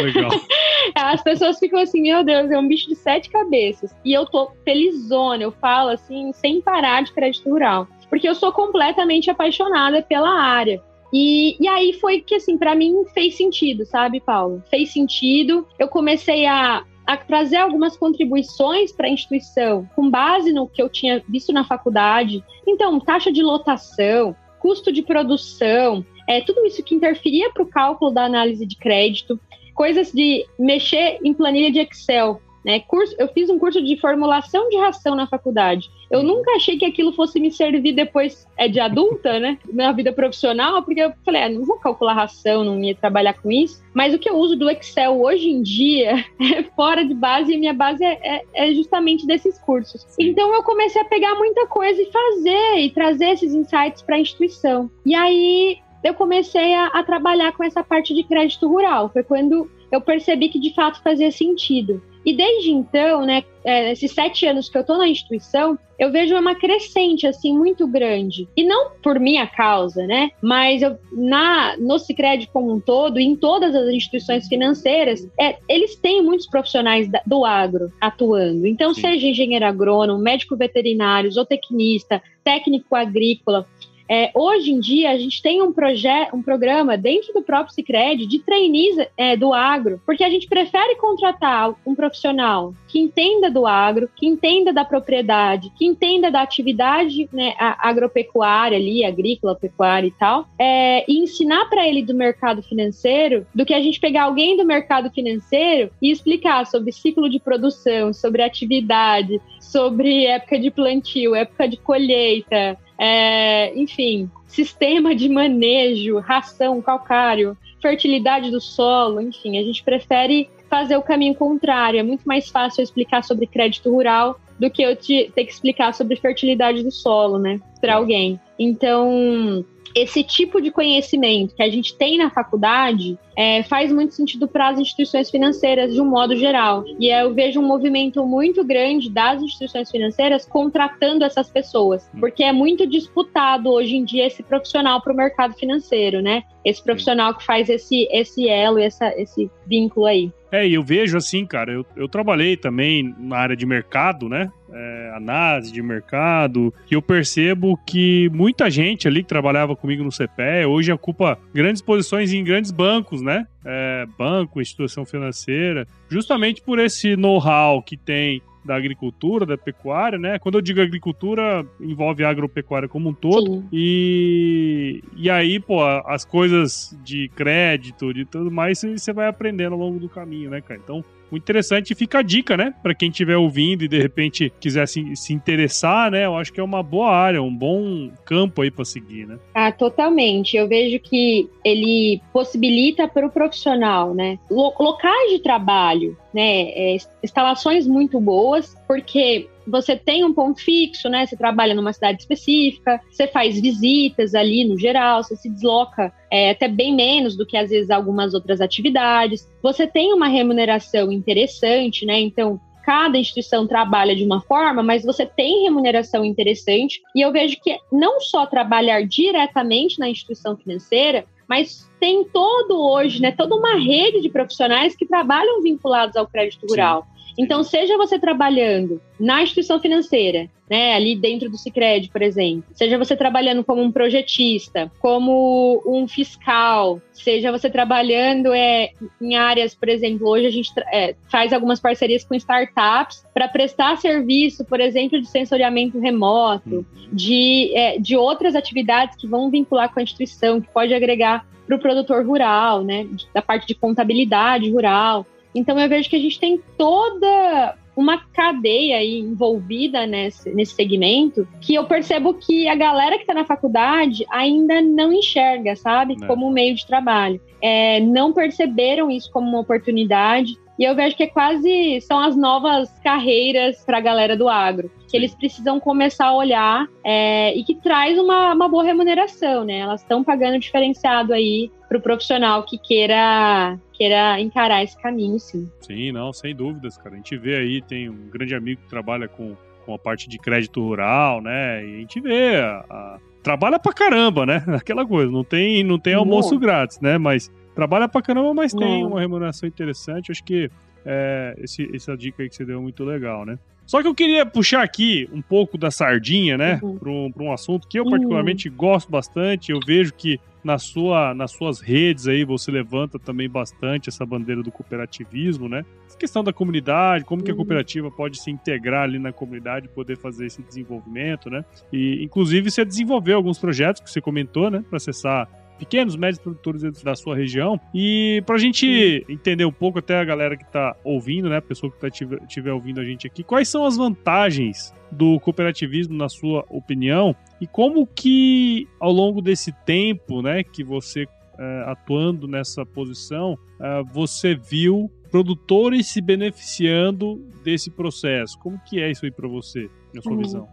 [0.01, 0.31] Legal.
[0.95, 3.95] As pessoas ficam assim, meu Deus, é um bicho de sete cabeças.
[4.05, 7.87] E eu tô felizona, eu falo assim, sem parar de crédito rural.
[8.11, 10.83] Porque eu sou completamente apaixonada pela área.
[11.13, 14.63] E, e aí foi que, assim, para mim fez sentido, sabe, Paulo?
[14.71, 15.67] Fez sentido.
[15.79, 20.89] Eu comecei a, a trazer algumas contribuições para a instituição com base no que eu
[20.89, 22.43] tinha visto na faculdade.
[22.67, 28.11] Então, taxa de lotação, custo de produção, é, tudo isso que interferia para o cálculo
[28.11, 29.39] da análise de crédito,
[29.75, 32.41] coisas de mexer em planilha de Excel.
[32.65, 32.79] Né?
[32.81, 35.91] Curso, eu fiz um curso de formulação de ração na faculdade.
[36.11, 36.27] Eu uhum.
[36.27, 39.59] nunca achei que aquilo fosse me servir depois é, de adulta, né?
[39.73, 43.51] Na vida profissional, porque eu falei, ah, não vou calcular ração, não ia trabalhar com
[43.51, 43.83] isso.
[43.93, 47.59] Mas o que eu uso do Excel hoje em dia é fora de base e
[47.59, 50.07] minha base é, é, é justamente desses cursos.
[50.19, 54.21] Então eu comecei a pegar muita coisa e fazer e trazer esses insights para a
[54.21, 54.89] instituição.
[55.05, 59.09] E aí eu comecei a, a trabalhar com essa parte de crédito rural.
[59.13, 62.03] Foi quando eu percebi que de fato fazia sentido.
[62.25, 66.37] E desde então, né, é, esses sete anos que eu estou na instituição, eu vejo
[66.37, 68.49] uma crescente assim muito grande.
[68.57, 70.31] E não por minha causa, né?
[70.41, 75.97] Mas eu, na no Sicredi como um todo, em todas as instituições financeiras, é, eles
[75.97, 78.67] têm muitos profissionais da, do agro atuando.
[78.67, 79.01] Então, Sim.
[79.01, 83.67] seja engenheiro agrônomo, médico veterinário, zootecnista, técnico agrícola,
[84.09, 88.27] É, hoje em dia, a gente tem um projeto, um programa dentro do próprio Cicred
[88.27, 93.67] de trainees é, do agro, porque a gente prefere contratar um profissional que entenda do
[93.67, 100.11] agro, que entenda da propriedade, que entenda da atividade né, agropecuária ali, agrícola, pecuária e
[100.11, 104.57] tal, é, e ensinar para ele do mercado financeiro, do que a gente pegar alguém
[104.57, 111.35] do mercado financeiro e explicar sobre ciclo de produção, sobre atividade, sobre época de plantio,
[111.35, 119.63] época de colheita, é, enfim, sistema de manejo, ração, calcário, fertilidade do solo, enfim, a
[119.63, 122.01] gente prefere fazer o caminho contrário.
[122.01, 125.53] É muito mais fácil eu explicar sobre crédito rural do que eu te, ter que
[125.53, 128.41] explicar sobre fertilidade do solo, né, para alguém.
[128.59, 134.47] Então, esse tipo de conhecimento que a gente tem na faculdade é, faz muito sentido
[134.47, 136.85] para as instituições financeiras de um modo geral.
[136.99, 142.21] E eu vejo um movimento muito grande das instituições financeiras contratando essas pessoas, hum.
[142.21, 146.43] porque é muito disputado hoje em dia esse profissional para o mercado financeiro, né?
[146.65, 150.33] Esse profissional que faz esse, esse elo, essa, esse vínculo aí.
[150.53, 154.53] É, e eu vejo assim, cara, eu, eu trabalhei também na área de mercado, né?
[154.71, 160.11] É, análise de mercado, e eu percebo que muita gente ali que trabalhava comigo no
[160.11, 163.47] CPE hoje ocupa grandes posições em grandes bancos, né?
[163.65, 170.39] É, banco, instituição financeira, justamente por esse know-how que tem da agricultura, da pecuária, né?
[170.39, 173.57] Quando eu digo agricultura, envolve a agropecuária como um todo.
[173.57, 173.69] Sim.
[173.73, 179.79] E, e aí, pô, as coisas de crédito, de tudo mais, você vai aprendendo ao
[179.79, 180.81] longo do caminho, né, cara?
[180.83, 181.93] Então, muito interessante.
[181.93, 182.75] E fica a dica, né?
[182.83, 186.27] Para quem estiver ouvindo e de repente quiser se, se interessar, né?
[186.27, 189.39] Eu acho que é uma boa área, um bom campo aí para seguir, né?
[189.55, 190.57] Ah, totalmente.
[190.57, 194.39] Eu vejo que ele possibilita para o profissional, né?
[194.51, 196.69] Locais de trabalho, né?
[196.71, 201.27] É, instalações muito boas, porque você tem um ponto fixo, né?
[201.27, 206.51] Você trabalha numa cidade específica, você faz visitas ali no geral, você se desloca é,
[206.51, 209.49] até bem menos do que às vezes algumas outras atividades.
[209.63, 212.21] Você tem uma remuneração interessante, né?
[212.21, 217.01] Então, cada instituição trabalha de uma forma, mas você tem remuneração interessante.
[217.15, 223.21] E eu vejo que não só trabalhar diretamente na instituição financeira, mas tem todo hoje,
[223.21, 227.07] né, toda uma rede de profissionais que trabalham vinculados ao crédito rural.
[227.39, 232.97] Então, seja você trabalhando na instituição financeira, né, ali dentro do Sicredi, por exemplo, seja
[232.97, 238.91] você trabalhando como um projetista, como um fiscal, seja você trabalhando é,
[239.21, 243.99] em áreas, por exemplo, hoje a gente é, faz algumas parcerias com startups para prestar
[243.99, 246.85] serviço, por exemplo, de sensoriamento remoto, uhum.
[247.13, 251.77] de, é, de outras atividades que vão vincular com a instituição, que pode agregar para
[251.77, 255.27] o produtor rural, né, da parte de contabilidade rural.
[255.55, 261.47] Então eu vejo que a gente tem toda uma cadeia aí envolvida nesse, nesse segmento
[261.61, 266.17] que eu percebo que a galera que está na faculdade ainda não enxerga, sabe?
[266.21, 266.27] É.
[266.27, 267.41] Como um meio de trabalho.
[267.61, 270.57] É, não perceberam isso como uma oportunidade.
[270.83, 274.91] E eu vejo que é quase são as novas carreiras para a galera do agro,
[275.09, 279.79] que eles precisam começar a olhar é, e que traz uma, uma boa remuneração, né?
[279.79, 285.71] Elas estão pagando diferenciado aí para o profissional que queira queira encarar esse caminho, sim.
[285.83, 287.15] Sim, não, sem dúvidas, cara.
[287.15, 289.55] A gente vê aí, tem um grande amigo que trabalha com,
[289.87, 291.87] com a parte de crédito rural, né?
[291.87, 294.65] E a gente vê a, a trabalha pra caramba, né?
[294.75, 297.19] Aquela coisa, não tem, não tem almoço grátis, né?
[297.19, 300.31] Mas trabalha pra caramba, mas tem uma remuneração interessante.
[300.31, 300.71] Acho que
[301.05, 303.59] é, esse, essa dica aí que você deu é muito legal, né?
[303.87, 306.79] Só que eu queria puxar aqui um pouco da sardinha, né?
[306.83, 306.99] Uhum.
[306.99, 308.77] Para um, um, assunto que eu particularmente uhum.
[308.77, 309.73] gosto bastante.
[309.73, 314.63] Eu vejo que na sua, nas suas redes aí você levanta também bastante essa bandeira
[314.63, 315.85] do cooperativismo, né?
[316.07, 317.59] Essa questão da comunidade, como que a uhum.
[317.59, 321.65] cooperativa pode se integrar ali na comunidade, poder fazer esse desenvolvimento, né?
[321.93, 324.85] E inclusive você desenvolveu alguns projetos que você comentou, né?
[324.89, 325.49] Para acessar
[325.83, 327.81] pequenos, médios produtores da sua região.
[327.93, 331.63] E para a gente entender um pouco, até a galera que está ouvindo, né, a
[331.63, 336.17] pessoa que estiver tá, tiver ouvindo a gente aqui, quais são as vantagens do cooperativismo,
[336.17, 341.27] na sua opinião, e como que ao longo desse tempo, né, que você
[341.59, 348.57] é, atuando nessa posição, é, você viu produtores se beneficiando desse processo?
[348.61, 350.39] Como que é isso aí para você, na sua uhum.
[350.39, 350.69] visão?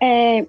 [0.00, 0.46] É,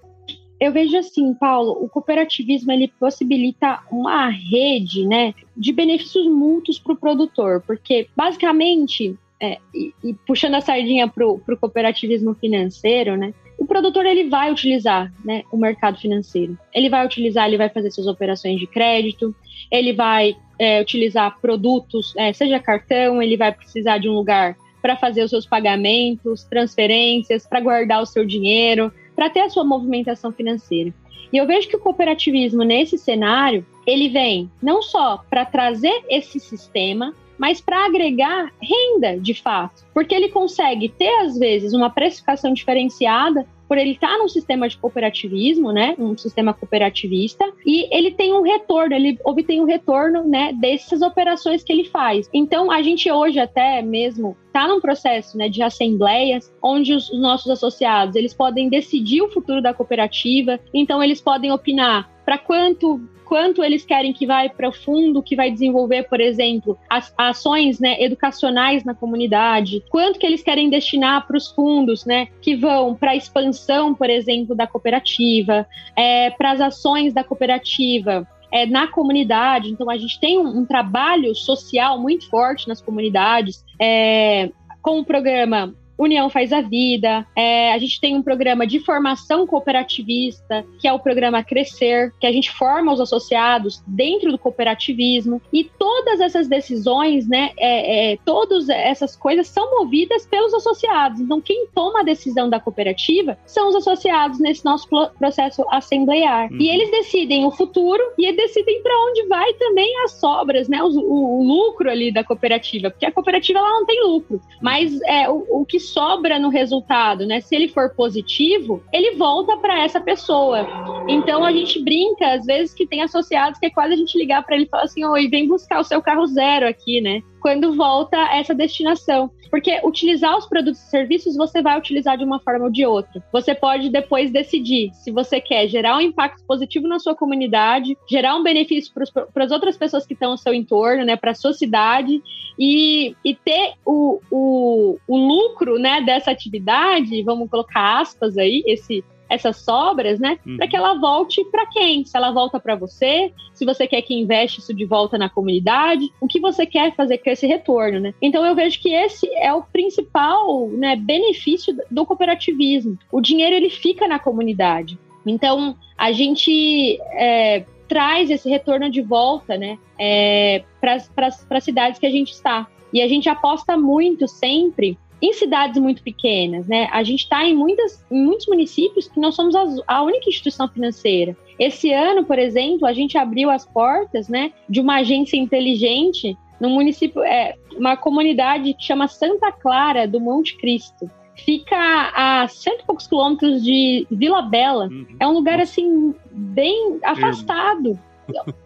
[0.64, 6.94] eu vejo assim, Paulo, o cooperativismo ele possibilita uma rede, né, de benefícios mútuos para
[6.94, 13.34] o produtor, porque basicamente, é, e, e, puxando a sardinha para o cooperativismo financeiro, né,
[13.58, 16.58] o produtor ele vai utilizar né, o mercado financeiro.
[16.74, 19.36] Ele vai utilizar, ele vai fazer suas operações de crédito,
[19.70, 24.96] ele vai é, utilizar produtos, é, seja cartão, ele vai precisar de um lugar para
[24.96, 30.32] fazer os seus pagamentos, transferências, para guardar o seu dinheiro, para ter a sua movimentação
[30.32, 30.94] financeira.
[31.32, 36.40] E eu vejo que o cooperativismo nesse cenário, ele vem não só para trazer esse
[36.40, 42.54] sistema, mas para agregar renda de fato, porque ele consegue ter às vezes uma precificação
[42.54, 48.12] diferenciada por ele estar tá num sistema de cooperativismo, né, um sistema cooperativista, e ele
[48.12, 52.30] tem um retorno, ele obtém um retorno, né, dessas operações que ele faz.
[52.32, 57.50] Então, a gente hoje até mesmo está num processo, né, de assembleias, onde os nossos
[57.50, 63.64] associados, eles podem decidir o futuro da cooperativa, então eles podem opinar para quanto quanto
[63.64, 68.00] eles querem que vai para o fundo, que vai desenvolver, por exemplo, as ações né,
[68.00, 73.12] educacionais na comunidade, quanto que eles querem destinar para os fundos né, que vão para
[73.12, 79.72] a expansão, por exemplo, da cooperativa, é, para as ações da cooperativa, é, na comunidade.
[79.72, 85.04] Então, a gente tem um, um, trabalho social muito forte nas comunidades, é, com o
[85.04, 87.26] programa União Faz a Vida.
[87.36, 92.28] É, a gente tem um programa de formação cooperativista, que é o programa Crescer, que
[92.28, 95.42] a gente forma os associados dentro do cooperativismo.
[95.52, 101.20] E todas essas decisões, né, é, é, todas essas coisas são movidas pelos associados.
[101.20, 106.52] Então, quem toma a decisão da cooperativa são os associados nesse nosso processo assemblear.
[106.52, 106.58] Uhum.
[106.60, 110.88] E eles decidem o futuro e decidem para onde vai também as sobras, né, o,
[110.88, 115.30] o, o, lucro ali da cooperativa, porque a cooperativa ela não tem lucro, mas é
[115.30, 117.42] o, o que sobra no resultado, né?
[117.42, 120.68] Se ele for positivo, ele volta para essa pessoa.
[121.08, 124.44] Então a gente brinca, às vezes, que tem associados que é quase a gente ligar
[124.44, 127.22] para ele e falar assim: oi, vem buscar o seu carro zero aqui, né?
[127.44, 129.30] Quando volta essa destinação.
[129.52, 133.22] Porque utilizar os produtos e serviços você vai utilizar de uma forma ou de outra.
[133.34, 138.36] Você pode depois decidir se você quer gerar um impacto positivo na sua comunidade, gerar
[138.36, 138.92] um benefício
[139.32, 142.20] para as outras pessoas que estão ao seu entorno, né, para a sua cidade,
[142.58, 149.04] e, e ter o, o, o lucro né, dessa atividade, vamos colocar aspas aí, esse
[149.34, 150.38] essas sobras, né?
[150.46, 150.58] Uhum.
[150.58, 152.06] Para que ela volte para quem?
[152.06, 156.12] Se ela volta para você, se você quer que investe isso de volta na comunidade,
[156.22, 158.14] o que você quer fazer com esse retorno, né?
[158.22, 162.98] Então eu vejo que esse é o principal né, benefício do cooperativismo.
[163.12, 164.98] O dinheiro ele fica na comunidade.
[165.26, 169.78] Então a gente é, traz esse retorno de volta, né?
[169.98, 172.68] É, para as cidades que a gente está.
[172.92, 176.90] E a gente aposta muito sempre em cidades muito pequenas, né?
[176.92, 179.56] A gente está em, muitas, em muitos municípios que nós somos
[179.88, 181.34] a única instituição financeira.
[181.58, 186.70] Esse ano, por exemplo, a gente abriu as portas, né, de uma agência inteligente no
[186.70, 191.10] município, é, uma comunidade que chama Santa Clara do Monte Cristo.
[191.36, 194.88] Fica a cento e poucos quilômetros de Vila Bela.
[194.88, 195.08] Uhum.
[195.22, 197.98] É um lugar assim bem afastado.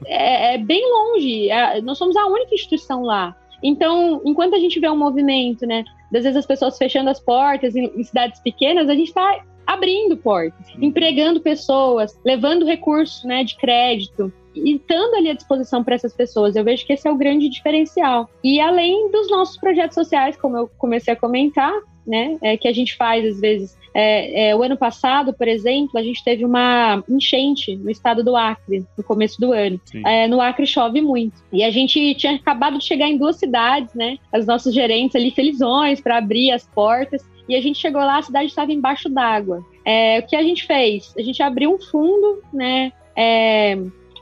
[0.06, 1.52] É, é, bem longe.
[1.52, 3.36] É, nós somos a única instituição lá.
[3.62, 7.76] Então, enquanto a gente vê um movimento, né, às vezes as pessoas fechando as portas
[7.76, 13.58] em, em cidades pequenas, a gente está abrindo portas, empregando pessoas, levando recursos né, de
[13.58, 14.32] crédito
[14.66, 16.56] estando ali à disposição para essas pessoas.
[16.56, 18.30] Eu vejo que esse é o grande diferencial.
[18.44, 21.74] E além dos nossos projetos sociais, como eu comecei a comentar,
[22.08, 23.78] né, é, que a gente faz às vezes.
[23.94, 28.36] É, é, o ano passado, por exemplo, a gente teve uma enchente no estado do
[28.36, 29.80] Acre, no começo do ano.
[30.06, 31.44] É, no Acre chove muito.
[31.52, 34.18] E a gente tinha acabado de chegar em duas cidades, né?
[34.34, 37.28] Os nossos gerentes ali felizões para abrir as portas.
[37.50, 39.66] E a gente chegou lá, a cidade estava embaixo d'água.
[39.84, 41.14] É, o que a gente fez?
[41.18, 42.92] A gente abriu um fundo, né?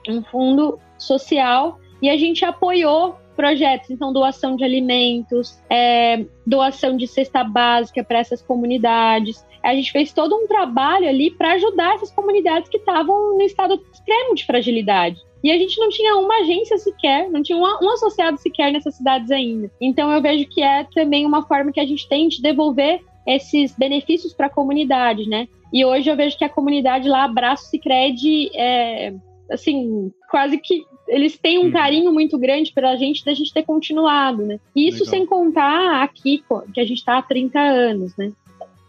[0.10, 7.06] Um fundo social e a gente apoiou projetos, então doação de alimentos, é, doação de
[7.06, 9.46] cesta básica para essas comunidades.
[9.62, 13.82] A gente fez todo um trabalho ali para ajudar essas comunidades que estavam no estado
[13.92, 15.20] extremo de fragilidade.
[15.44, 19.30] E a gente não tinha uma agência sequer, não tinha um, associado sequer nessas cidades
[19.30, 19.70] ainda.
[19.80, 23.76] Então eu vejo que é também uma forma que a gente tem de devolver esses
[23.76, 25.48] benefícios para a comunidade, né?
[25.74, 29.14] E hoje eu vejo que a comunidade lá abraça o Cicred, é,
[29.50, 31.72] assim, quase que eles têm um hum.
[31.72, 34.60] carinho muito grande pela gente da gente ter continuado, né?
[34.76, 35.12] Isso Legal.
[35.12, 38.32] sem contar aqui, que a gente está há 30 anos, né?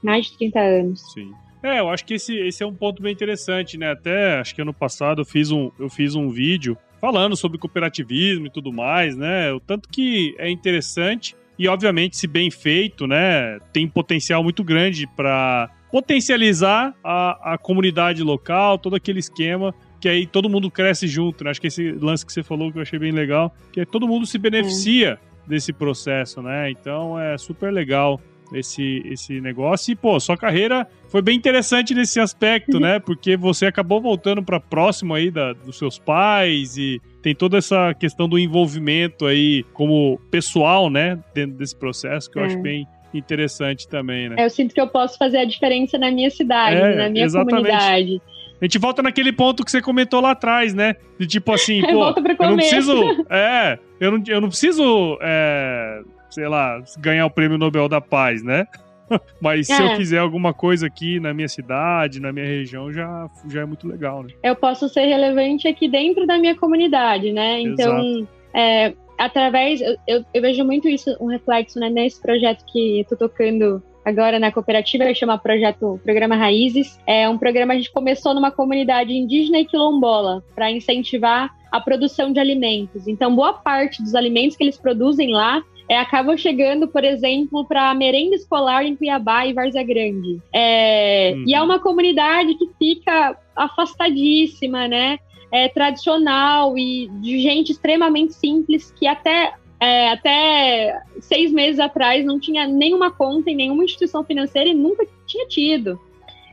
[0.03, 1.13] Mais de 30 anos.
[1.13, 1.33] Sim.
[1.63, 3.91] É, eu acho que esse, esse é um ponto bem interessante, né?
[3.91, 8.47] Até acho que ano passado eu fiz um, eu fiz um vídeo falando sobre cooperativismo
[8.47, 9.53] e tudo mais, né?
[9.53, 13.59] O tanto que é interessante e, obviamente, se bem feito, né?
[13.73, 20.27] Tem potencial muito grande para potencializar a, a comunidade local, todo aquele esquema que aí
[20.27, 21.51] todo mundo cresce junto, né?
[21.51, 24.07] Acho que esse lance que você falou que eu achei bem legal, que é todo
[24.07, 26.71] mundo se beneficia desse processo, né?
[26.71, 28.21] Então é super legal
[28.53, 29.93] esse, esse negócio.
[29.93, 32.99] E, pô, sua carreira foi bem interessante nesse aspecto, né?
[32.99, 37.95] Porque você acabou voltando para próximo aí da, dos seus pais e tem toda essa
[37.95, 41.19] questão do envolvimento aí como pessoal, né?
[41.35, 42.47] Dentro desse processo, que eu é.
[42.47, 44.37] acho bem interessante também, né?
[44.39, 47.25] É, eu sinto que eu posso fazer a diferença na minha cidade, é, na minha
[47.25, 47.69] exatamente.
[47.69, 48.23] comunidade.
[48.61, 50.97] A gente volta naquele ponto que você comentou lá atrás, né?
[51.19, 52.95] De tipo assim, pô, eu não preciso.
[53.29, 58.43] É, eu não, eu não preciso, é, sei lá, ganhar o prêmio Nobel da Paz,
[58.43, 58.67] né?
[59.41, 59.75] Mas é.
[59.75, 59.97] se eu é.
[59.97, 64.23] quiser alguma coisa aqui na minha cidade, na minha região, já, já é muito legal,
[64.23, 64.31] né?
[64.43, 67.61] Eu posso ser relevante aqui dentro da minha comunidade, né?
[67.61, 69.81] Então, é, através.
[69.81, 73.83] Eu, eu, eu, vejo muito isso, um reflexo né, nesse projeto que eu tô tocando
[74.07, 76.97] agora na cooperativa, ele chama Projeto Programa Raízes.
[77.05, 81.81] É um programa que a gente começou numa comunidade indígena e quilombola para incentivar a
[81.81, 83.09] produção de alimentos.
[83.09, 87.91] Então, boa parte dos alimentos que eles produzem lá é, acabam chegando, por exemplo, para
[87.91, 90.41] a merenda escolar em Cuiabá e Várzea Grande.
[90.53, 91.45] É, uhum.
[91.45, 95.19] E é uma comunidade que fica afastadíssima, né?
[95.51, 102.41] É, tradicional e de gente extremamente simples que até é, até seis meses atrás não
[102.41, 106.01] tinha nenhuma conta em nenhuma instituição financeira e nunca tinha tido.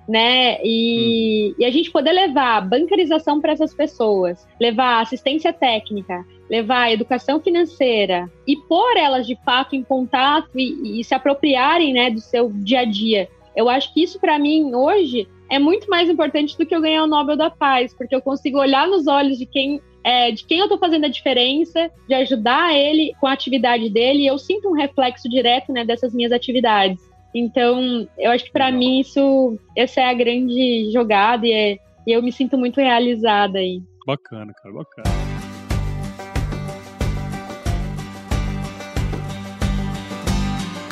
[0.07, 0.57] Né?
[0.61, 1.55] E, hum.
[1.59, 8.29] e a gente poder levar bancarização para essas pessoas, levar assistência técnica, levar educação financeira
[8.45, 12.81] e pôr elas de fato em contato e, e se apropriarem né, do seu dia
[12.81, 13.29] a dia.
[13.55, 17.03] Eu acho que isso, para mim, hoje, é muito mais importante do que eu ganhar
[17.03, 20.59] o Nobel da Paz, porque eu consigo olhar nos olhos de quem é, de quem
[20.59, 24.69] eu estou fazendo a diferença, de ajudar ele com a atividade dele, e eu sinto
[24.69, 27.01] um reflexo direto né, dessas minhas atividades.
[27.33, 32.11] Então, eu acho que para mim isso, essa é a grande jogada e, é, e
[32.11, 33.81] eu me sinto muito realizada aí.
[34.05, 35.23] Bacana, cara, bacana.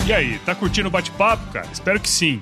[0.08, 1.68] E aí, tá curtindo o bate-papo, cara?
[1.72, 2.42] Espero que sim.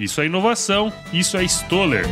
[0.00, 2.06] Isso é inovação, isso é Stoller.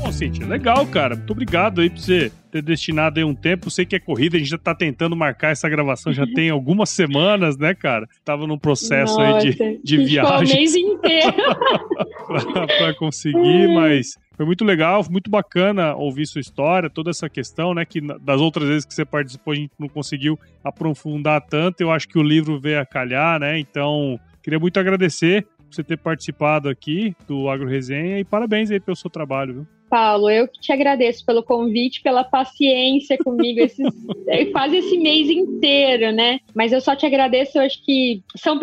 [0.00, 1.14] Bom, Cintia, legal, cara.
[1.14, 3.70] Muito obrigado aí por você ter destinado aí um tempo.
[3.70, 6.90] Sei que é corrida, a gente já tá tentando marcar essa gravação já tem algumas
[6.90, 8.08] semanas, né, cara?
[8.24, 10.56] Tava num processo Nossa, aí de, de viagem.
[10.56, 11.32] mês inteiro.
[12.26, 17.74] pra, pra conseguir, mas foi muito legal, muito bacana ouvir sua história, toda essa questão,
[17.74, 17.84] né?
[17.84, 21.80] Que das outras vezes que você participou a gente não conseguiu aprofundar tanto.
[21.80, 23.58] Eu acho que o livro veio a calhar, né?
[23.58, 28.80] Então, queria muito agradecer por você ter participado aqui do Agro Resenha e parabéns aí
[28.80, 29.66] pelo seu trabalho, viu?
[29.92, 33.86] Paulo, eu que te agradeço pelo convite, pela paciência comigo, esses,
[34.26, 36.40] é, quase esse mês inteiro, né?
[36.54, 38.58] Mas eu só te agradeço, eu acho que são.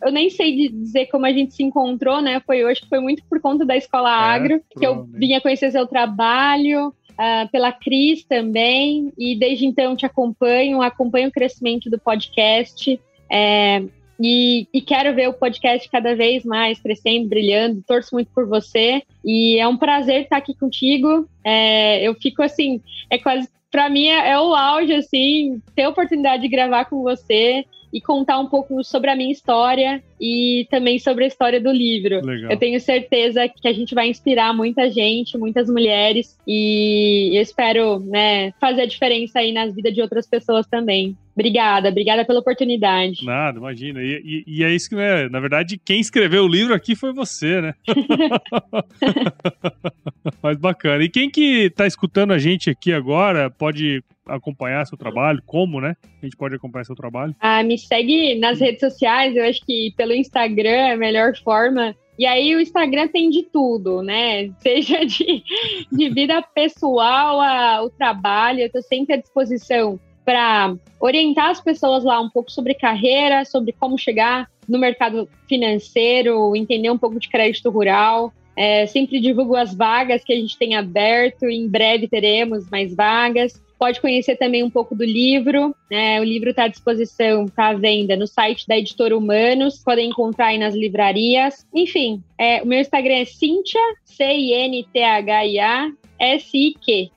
[0.00, 2.40] Eu, nem sei dizer como a gente se encontrou, né?
[2.46, 5.72] Foi hoje que foi muito por conta da Escola é, Agro, que eu vinha conhecer
[5.72, 6.94] seu trabalho.
[7.14, 13.00] Uh, pela Cris também, e desde então te acompanho, acompanho o crescimento do podcast.
[13.30, 13.84] É,
[14.20, 17.82] e, e, quero ver o podcast cada vez mais crescendo, brilhando.
[17.86, 19.02] Torço muito por você.
[19.24, 21.28] E é um prazer estar aqui contigo.
[21.42, 23.48] É, eu fico assim, é quase.
[23.70, 28.00] Para mim é, é o auge, assim, ter a oportunidade de gravar com você e
[28.00, 32.26] contar um pouco sobre a minha história e também sobre a história do livro.
[32.26, 32.50] Legal.
[32.50, 38.00] Eu tenho certeza que a gente vai inspirar muita gente, muitas mulheres e eu espero
[38.00, 41.16] né, fazer a diferença aí nas vidas de outras pessoas também.
[41.34, 43.24] Obrigada, obrigada pela oportunidade.
[43.24, 44.00] Nada, imagina.
[44.00, 45.28] E, e, e, é isso que, né?
[45.28, 47.74] Na verdade, quem escreveu o livro aqui foi você, né?
[50.40, 51.02] Mas bacana.
[51.02, 55.42] E quem que tá escutando a gente aqui agora pode acompanhar seu trabalho?
[55.44, 55.96] Como, né?
[56.22, 57.34] A gente pode acompanhar seu trabalho?
[57.40, 59.34] Ah, me segue nas redes sociais.
[59.34, 61.96] Eu acho que pelo Instagram é a melhor forma.
[62.16, 64.50] E aí o Instagram tem de tudo, né?
[64.62, 65.42] Seja de,
[65.90, 72.20] de vida pessoal ao trabalho, eu tô sempre à disposição para orientar as pessoas lá
[72.20, 77.70] um pouco sobre carreira, sobre como chegar no mercado financeiro, entender um pouco de crédito
[77.70, 78.32] rural.
[78.56, 83.60] É, sempre divulgo as vagas que a gente tem aberto, em breve teremos mais vagas.
[83.76, 85.74] pode conhecer também um pouco do livro.
[85.90, 86.20] Né?
[86.20, 90.46] O livro está à disposição, está à venda no site da Editora Humanos, podem encontrar
[90.46, 91.66] aí nas livrarias.
[91.74, 97.10] Enfim, é, o meu Instagram é Cintia, C-I-N-T-H-I-A, S-I-Q.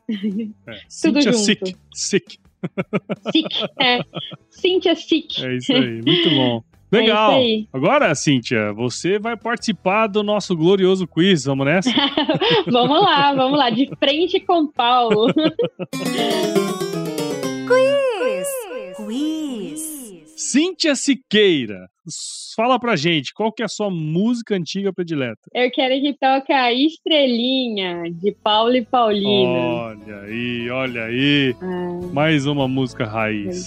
[0.67, 1.37] É, Tudo junto.
[1.37, 1.75] Sick.
[1.93, 2.46] Sick.
[3.31, 3.47] Sick,
[3.79, 3.99] é.
[4.49, 5.45] Cíntia Sick.
[5.45, 6.63] É isso aí, muito bom.
[6.89, 7.33] É Legal.
[7.33, 11.43] É Agora, Cíntia, você vai participar do nosso glorioso quiz.
[11.43, 11.91] Vamos nessa?
[12.65, 13.69] vamos lá, vamos lá.
[13.69, 15.27] De frente com Paulo.
[20.37, 21.89] Cíntia Siqueira,
[22.55, 25.41] fala pra gente, qual que é a sua música antiga predileta?
[25.51, 29.49] Eu quero que toque a Estrelinha, de Paulo e Paulina.
[29.49, 31.55] Olha aí, olha aí.
[31.59, 33.65] Ah, Mais uma música raiz.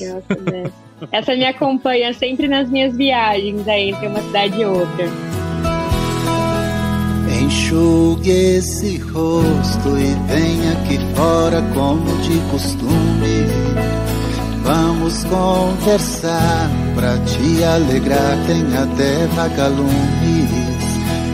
[1.11, 5.07] Essa me acompanha sempre nas minhas viagens aí entre uma cidade e outra.
[7.43, 14.09] Enxugue esse rosto e venha aqui fora como de costume.
[14.73, 18.37] Vamos conversar pra te alegrar.
[18.47, 19.91] Tem até vagalumes.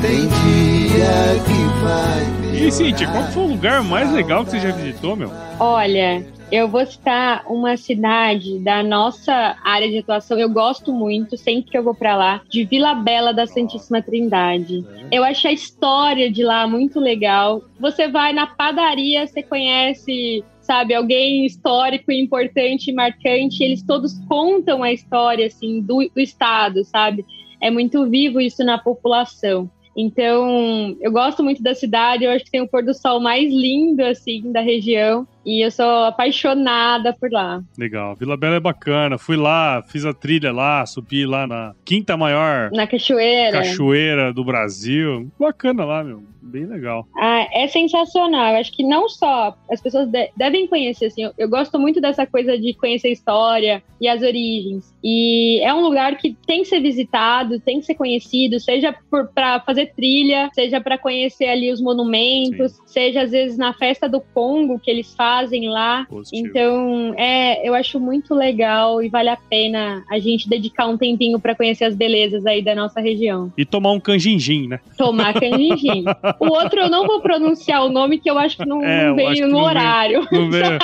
[0.01, 2.67] Tem dia que vai.
[2.67, 5.31] E Cintia, qual foi o lugar mais legal que você já visitou, meu?
[5.61, 10.39] Olha, eu vou citar uma cidade da nossa área de atuação.
[10.39, 14.83] Eu gosto muito, sempre que eu vou para lá, de Vila Bela da Santíssima Trindade.
[15.13, 17.63] Eu achei a história de lá muito legal.
[17.79, 24.93] Você vai na padaria, você conhece sabe, alguém histórico, importante, marcante, eles todos contam a
[24.93, 27.25] história, assim, do, do Estado, sabe?
[27.61, 29.71] É muito vivo isso na população.
[29.97, 33.51] Então, eu gosto muito da cidade, eu acho que tem o pôr do sol mais
[33.51, 35.27] lindo, assim, da região.
[35.47, 37.63] E eu sou apaixonada por lá.
[37.79, 38.17] Legal.
[38.17, 39.17] Vila Bela é bacana.
[39.17, 42.69] Fui lá, fiz a trilha lá, subi lá na quinta maior.
[42.73, 43.59] Na cachoeira.
[43.59, 45.31] Cachoeira do Brasil.
[45.39, 46.25] Bacana lá, meu.
[46.43, 47.07] Bem legal.
[47.17, 48.55] Ah, é sensacional.
[48.55, 51.25] Eu acho que não só as pessoas de devem conhecer, assim.
[51.25, 54.95] Eu, eu gosto muito dessa coisa de conhecer a história e as origens.
[55.03, 58.95] E é um lugar que tem que ser visitado, tem que ser conhecido, seja
[59.35, 62.83] para fazer trilha, seja para conhecer ali os monumentos, Sim.
[62.87, 66.07] seja às vezes na festa do Congo que eles fazem fazem lá.
[66.09, 66.49] Positivo.
[66.49, 71.39] Então, é, eu acho muito legal e vale a pena a gente dedicar um tempinho
[71.39, 73.53] para conhecer as belezas aí da nossa região.
[73.57, 74.81] E tomar um canjinjim, né?
[74.97, 76.05] Tomar canjinjim.
[76.41, 79.17] o outro eu não vou pronunciar o nome que eu acho que não, é, não
[79.17, 80.27] veio no não horário.
[80.31, 80.79] Veio, não veio.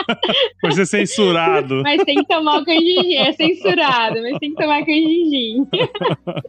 [0.62, 1.82] Vai ser censurado.
[1.82, 3.14] Mas tem que tomar o canjinjim.
[3.14, 5.66] É censurado, mas tem que tomar canjinjim.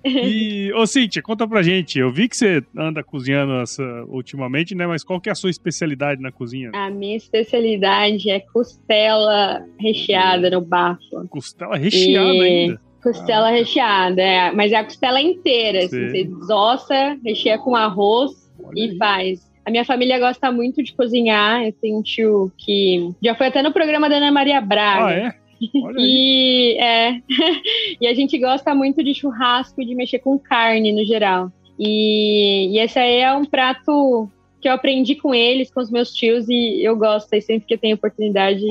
[0.06, 2.00] e, ô Cíntia, conta pra gente.
[2.00, 4.88] Eu vi que você anda cozinhando essa, ultimamente, né?
[4.88, 6.72] Mas qual que é a sua especialidade na cozinha?
[6.74, 11.28] A minha especialidade especialidade é costela recheada no bafo.
[11.30, 12.42] Costela recheada e...
[12.42, 12.82] ainda?
[13.02, 15.86] Costela ah, recheada, é, mas é a costela inteira.
[15.86, 18.32] Assim, você desossa, recheia com arroz
[18.62, 18.98] Olha e aí.
[18.98, 19.50] faz.
[19.66, 21.64] A minha família gosta muito de cozinhar.
[21.64, 25.06] Eu tenho um tio que já foi até no programa da Ana Maria Braga.
[25.06, 25.34] Ah, é?
[25.98, 27.22] e, é,
[28.02, 31.50] e a gente gosta muito de churrasco e de mexer com carne no geral.
[31.80, 34.30] E, e esse aí é um prato
[34.62, 37.74] que eu aprendi com eles, com os meus tios, e eu gosto aí sempre que
[37.74, 38.62] eu tenho oportunidade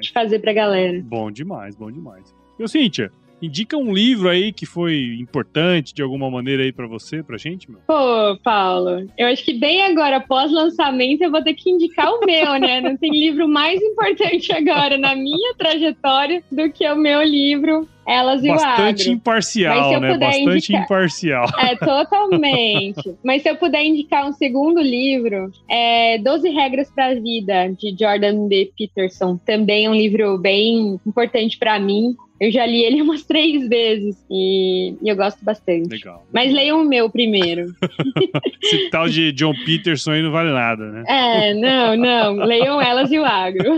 [0.00, 1.00] de fazer pra galera.
[1.04, 2.34] Bom demais, bom demais.
[2.58, 7.22] Meu Cíntia, indica um livro aí que foi importante de alguma maneira aí para você,
[7.22, 7.80] pra gente, meu.
[7.86, 12.58] Pô, Paulo, eu acho que bem agora, pós-lançamento, eu vou ter que indicar o meu,
[12.60, 12.80] né?
[12.80, 18.42] Não tem livro mais importante agora na minha trajetória do que o meu livro elas
[18.42, 19.12] e Bastante o agro.
[19.12, 20.18] imparcial, né?
[20.18, 20.84] Bastante indicar...
[20.84, 21.46] imparcial.
[21.62, 23.14] É, totalmente.
[23.22, 27.94] Mas se eu puder indicar um segundo livro, é Doze Regras para a Vida, de
[27.98, 28.72] Jordan B.
[28.76, 29.38] Peterson.
[29.46, 32.16] Também é um livro bem importante para mim.
[32.40, 35.88] Eu já li ele umas três vezes e, eu gosto bastante.
[35.88, 36.26] Legal.
[36.32, 37.72] Mas leiam o meu primeiro.
[38.60, 41.04] Esse tal de John Peterson aí não vale nada, né?
[41.06, 42.44] É, não, não.
[42.44, 43.76] Leiam elas e o agro.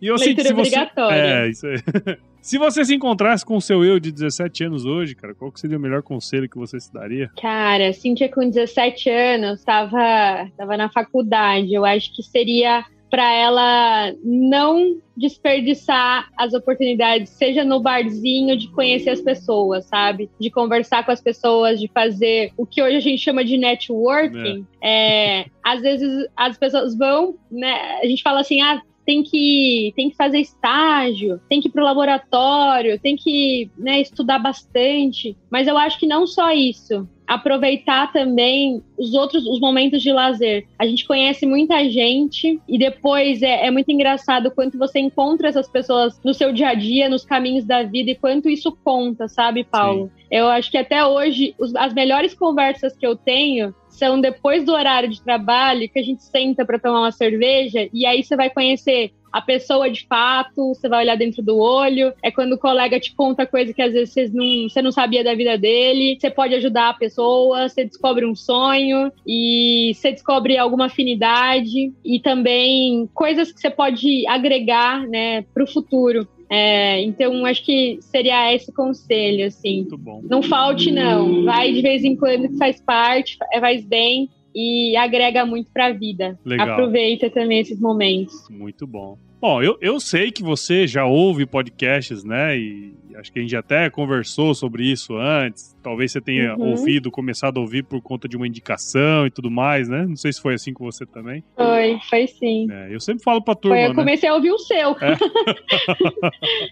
[0.00, 1.16] E eu Leitura se obrigatória.
[1.16, 1.30] Você...
[1.32, 2.16] É, isso aí.
[2.42, 5.76] Se você se encontrasse com o seu eu de 17 anos hoje, cara, qual seria
[5.76, 7.30] o melhor conselho que você se daria?
[7.40, 11.72] Cara, Cintia com 17 anos, tava, tava na faculdade.
[11.72, 19.10] Eu acho que seria para ela não desperdiçar as oportunidades, seja no barzinho de conhecer
[19.10, 20.30] as pessoas, sabe?
[20.38, 24.64] De conversar com as pessoas, de fazer o que hoje a gente chama de networking.
[24.80, 25.40] É.
[25.40, 27.98] É, às vezes as pessoas vão, né?
[28.00, 31.82] A gente fala assim, ah, tem que, tem que fazer estágio, tem que ir para
[31.82, 35.36] o laboratório, tem que né, estudar bastante.
[35.50, 37.08] Mas eu acho que não só isso.
[37.30, 40.66] Aproveitar também os outros os momentos de lazer.
[40.76, 45.68] A gente conhece muita gente e depois é, é muito engraçado quanto você encontra essas
[45.68, 49.62] pessoas no seu dia a dia, nos caminhos da vida e quanto isso conta, sabe,
[49.62, 50.10] Paulo?
[50.16, 50.24] Sim.
[50.28, 54.72] Eu acho que até hoje os, as melhores conversas que eu tenho são depois do
[54.72, 58.50] horário de trabalho que a gente senta para tomar uma cerveja e aí você vai
[58.50, 62.98] conhecer a pessoa de fato, você vai olhar dentro do olho, é quando o colega
[62.98, 66.30] te conta coisa que às vezes você não, você não sabia da vida dele, você
[66.30, 73.08] pode ajudar a pessoa, você descobre um sonho e você descobre alguma afinidade e também
[73.14, 76.26] coisas que você pode agregar, né, para o futuro.
[76.52, 79.86] É, então, acho que seria esse conselho, assim.
[80.28, 81.44] Não falte, não.
[81.44, 85.92] Vai de vez em quando que faz parte, faz bem e agrega muito para a
[85.92, 86.38] vida.
[86.44, 86.70] Legal.
[86.70, 88.34] Aproveita também esses momentos.
[88.50, 89.18] Muito bom.
[89.40, 92.58] Bom, eu, eu sei que você já ouve podcasts, né?
[92.58, 95.76] E acho que a gente até conversou sobre isso antes.
[95.82, 96.70] Talvez você tenha uhum.
[96.70, 100.06] ouvido, começado a ouvir por conta de uma indicação e tudo mais, né?
[100.06, 101.42] Não sei se foi assim com você também.
[101.56, 102.68] Foi, foi sim.
[102.70, 103.76] É, eu sempre falo pra turma.
[103.76, 104.32] Foi, eu comecei né?
[104.32, 104.96] a ouvir o seu.
[105.00, 105.16] É.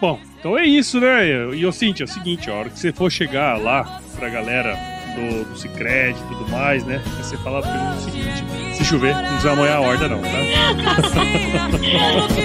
[0.00, 1.56] Bom, então é isso, né?
[1.56, 4.97] E, ô Cintia, é o seguinte, a hora que você for chegar lá pra galera
[5.18, 7.02] do, do Cicred e tudo mais, né?
[7.18, 8.44] Você fala pra eles o seguinte:
[8.76, 10.28] se chover, não precisa molhar a horda, não, tá?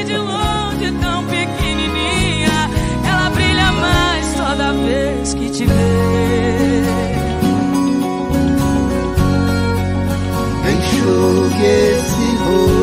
[0.04, 2.70] de longe, tão pequenininha,
[3.08, 5.74] ela brilha mais toda vez que te vê.
[10.72, 12.83] Enxugue esse rosto.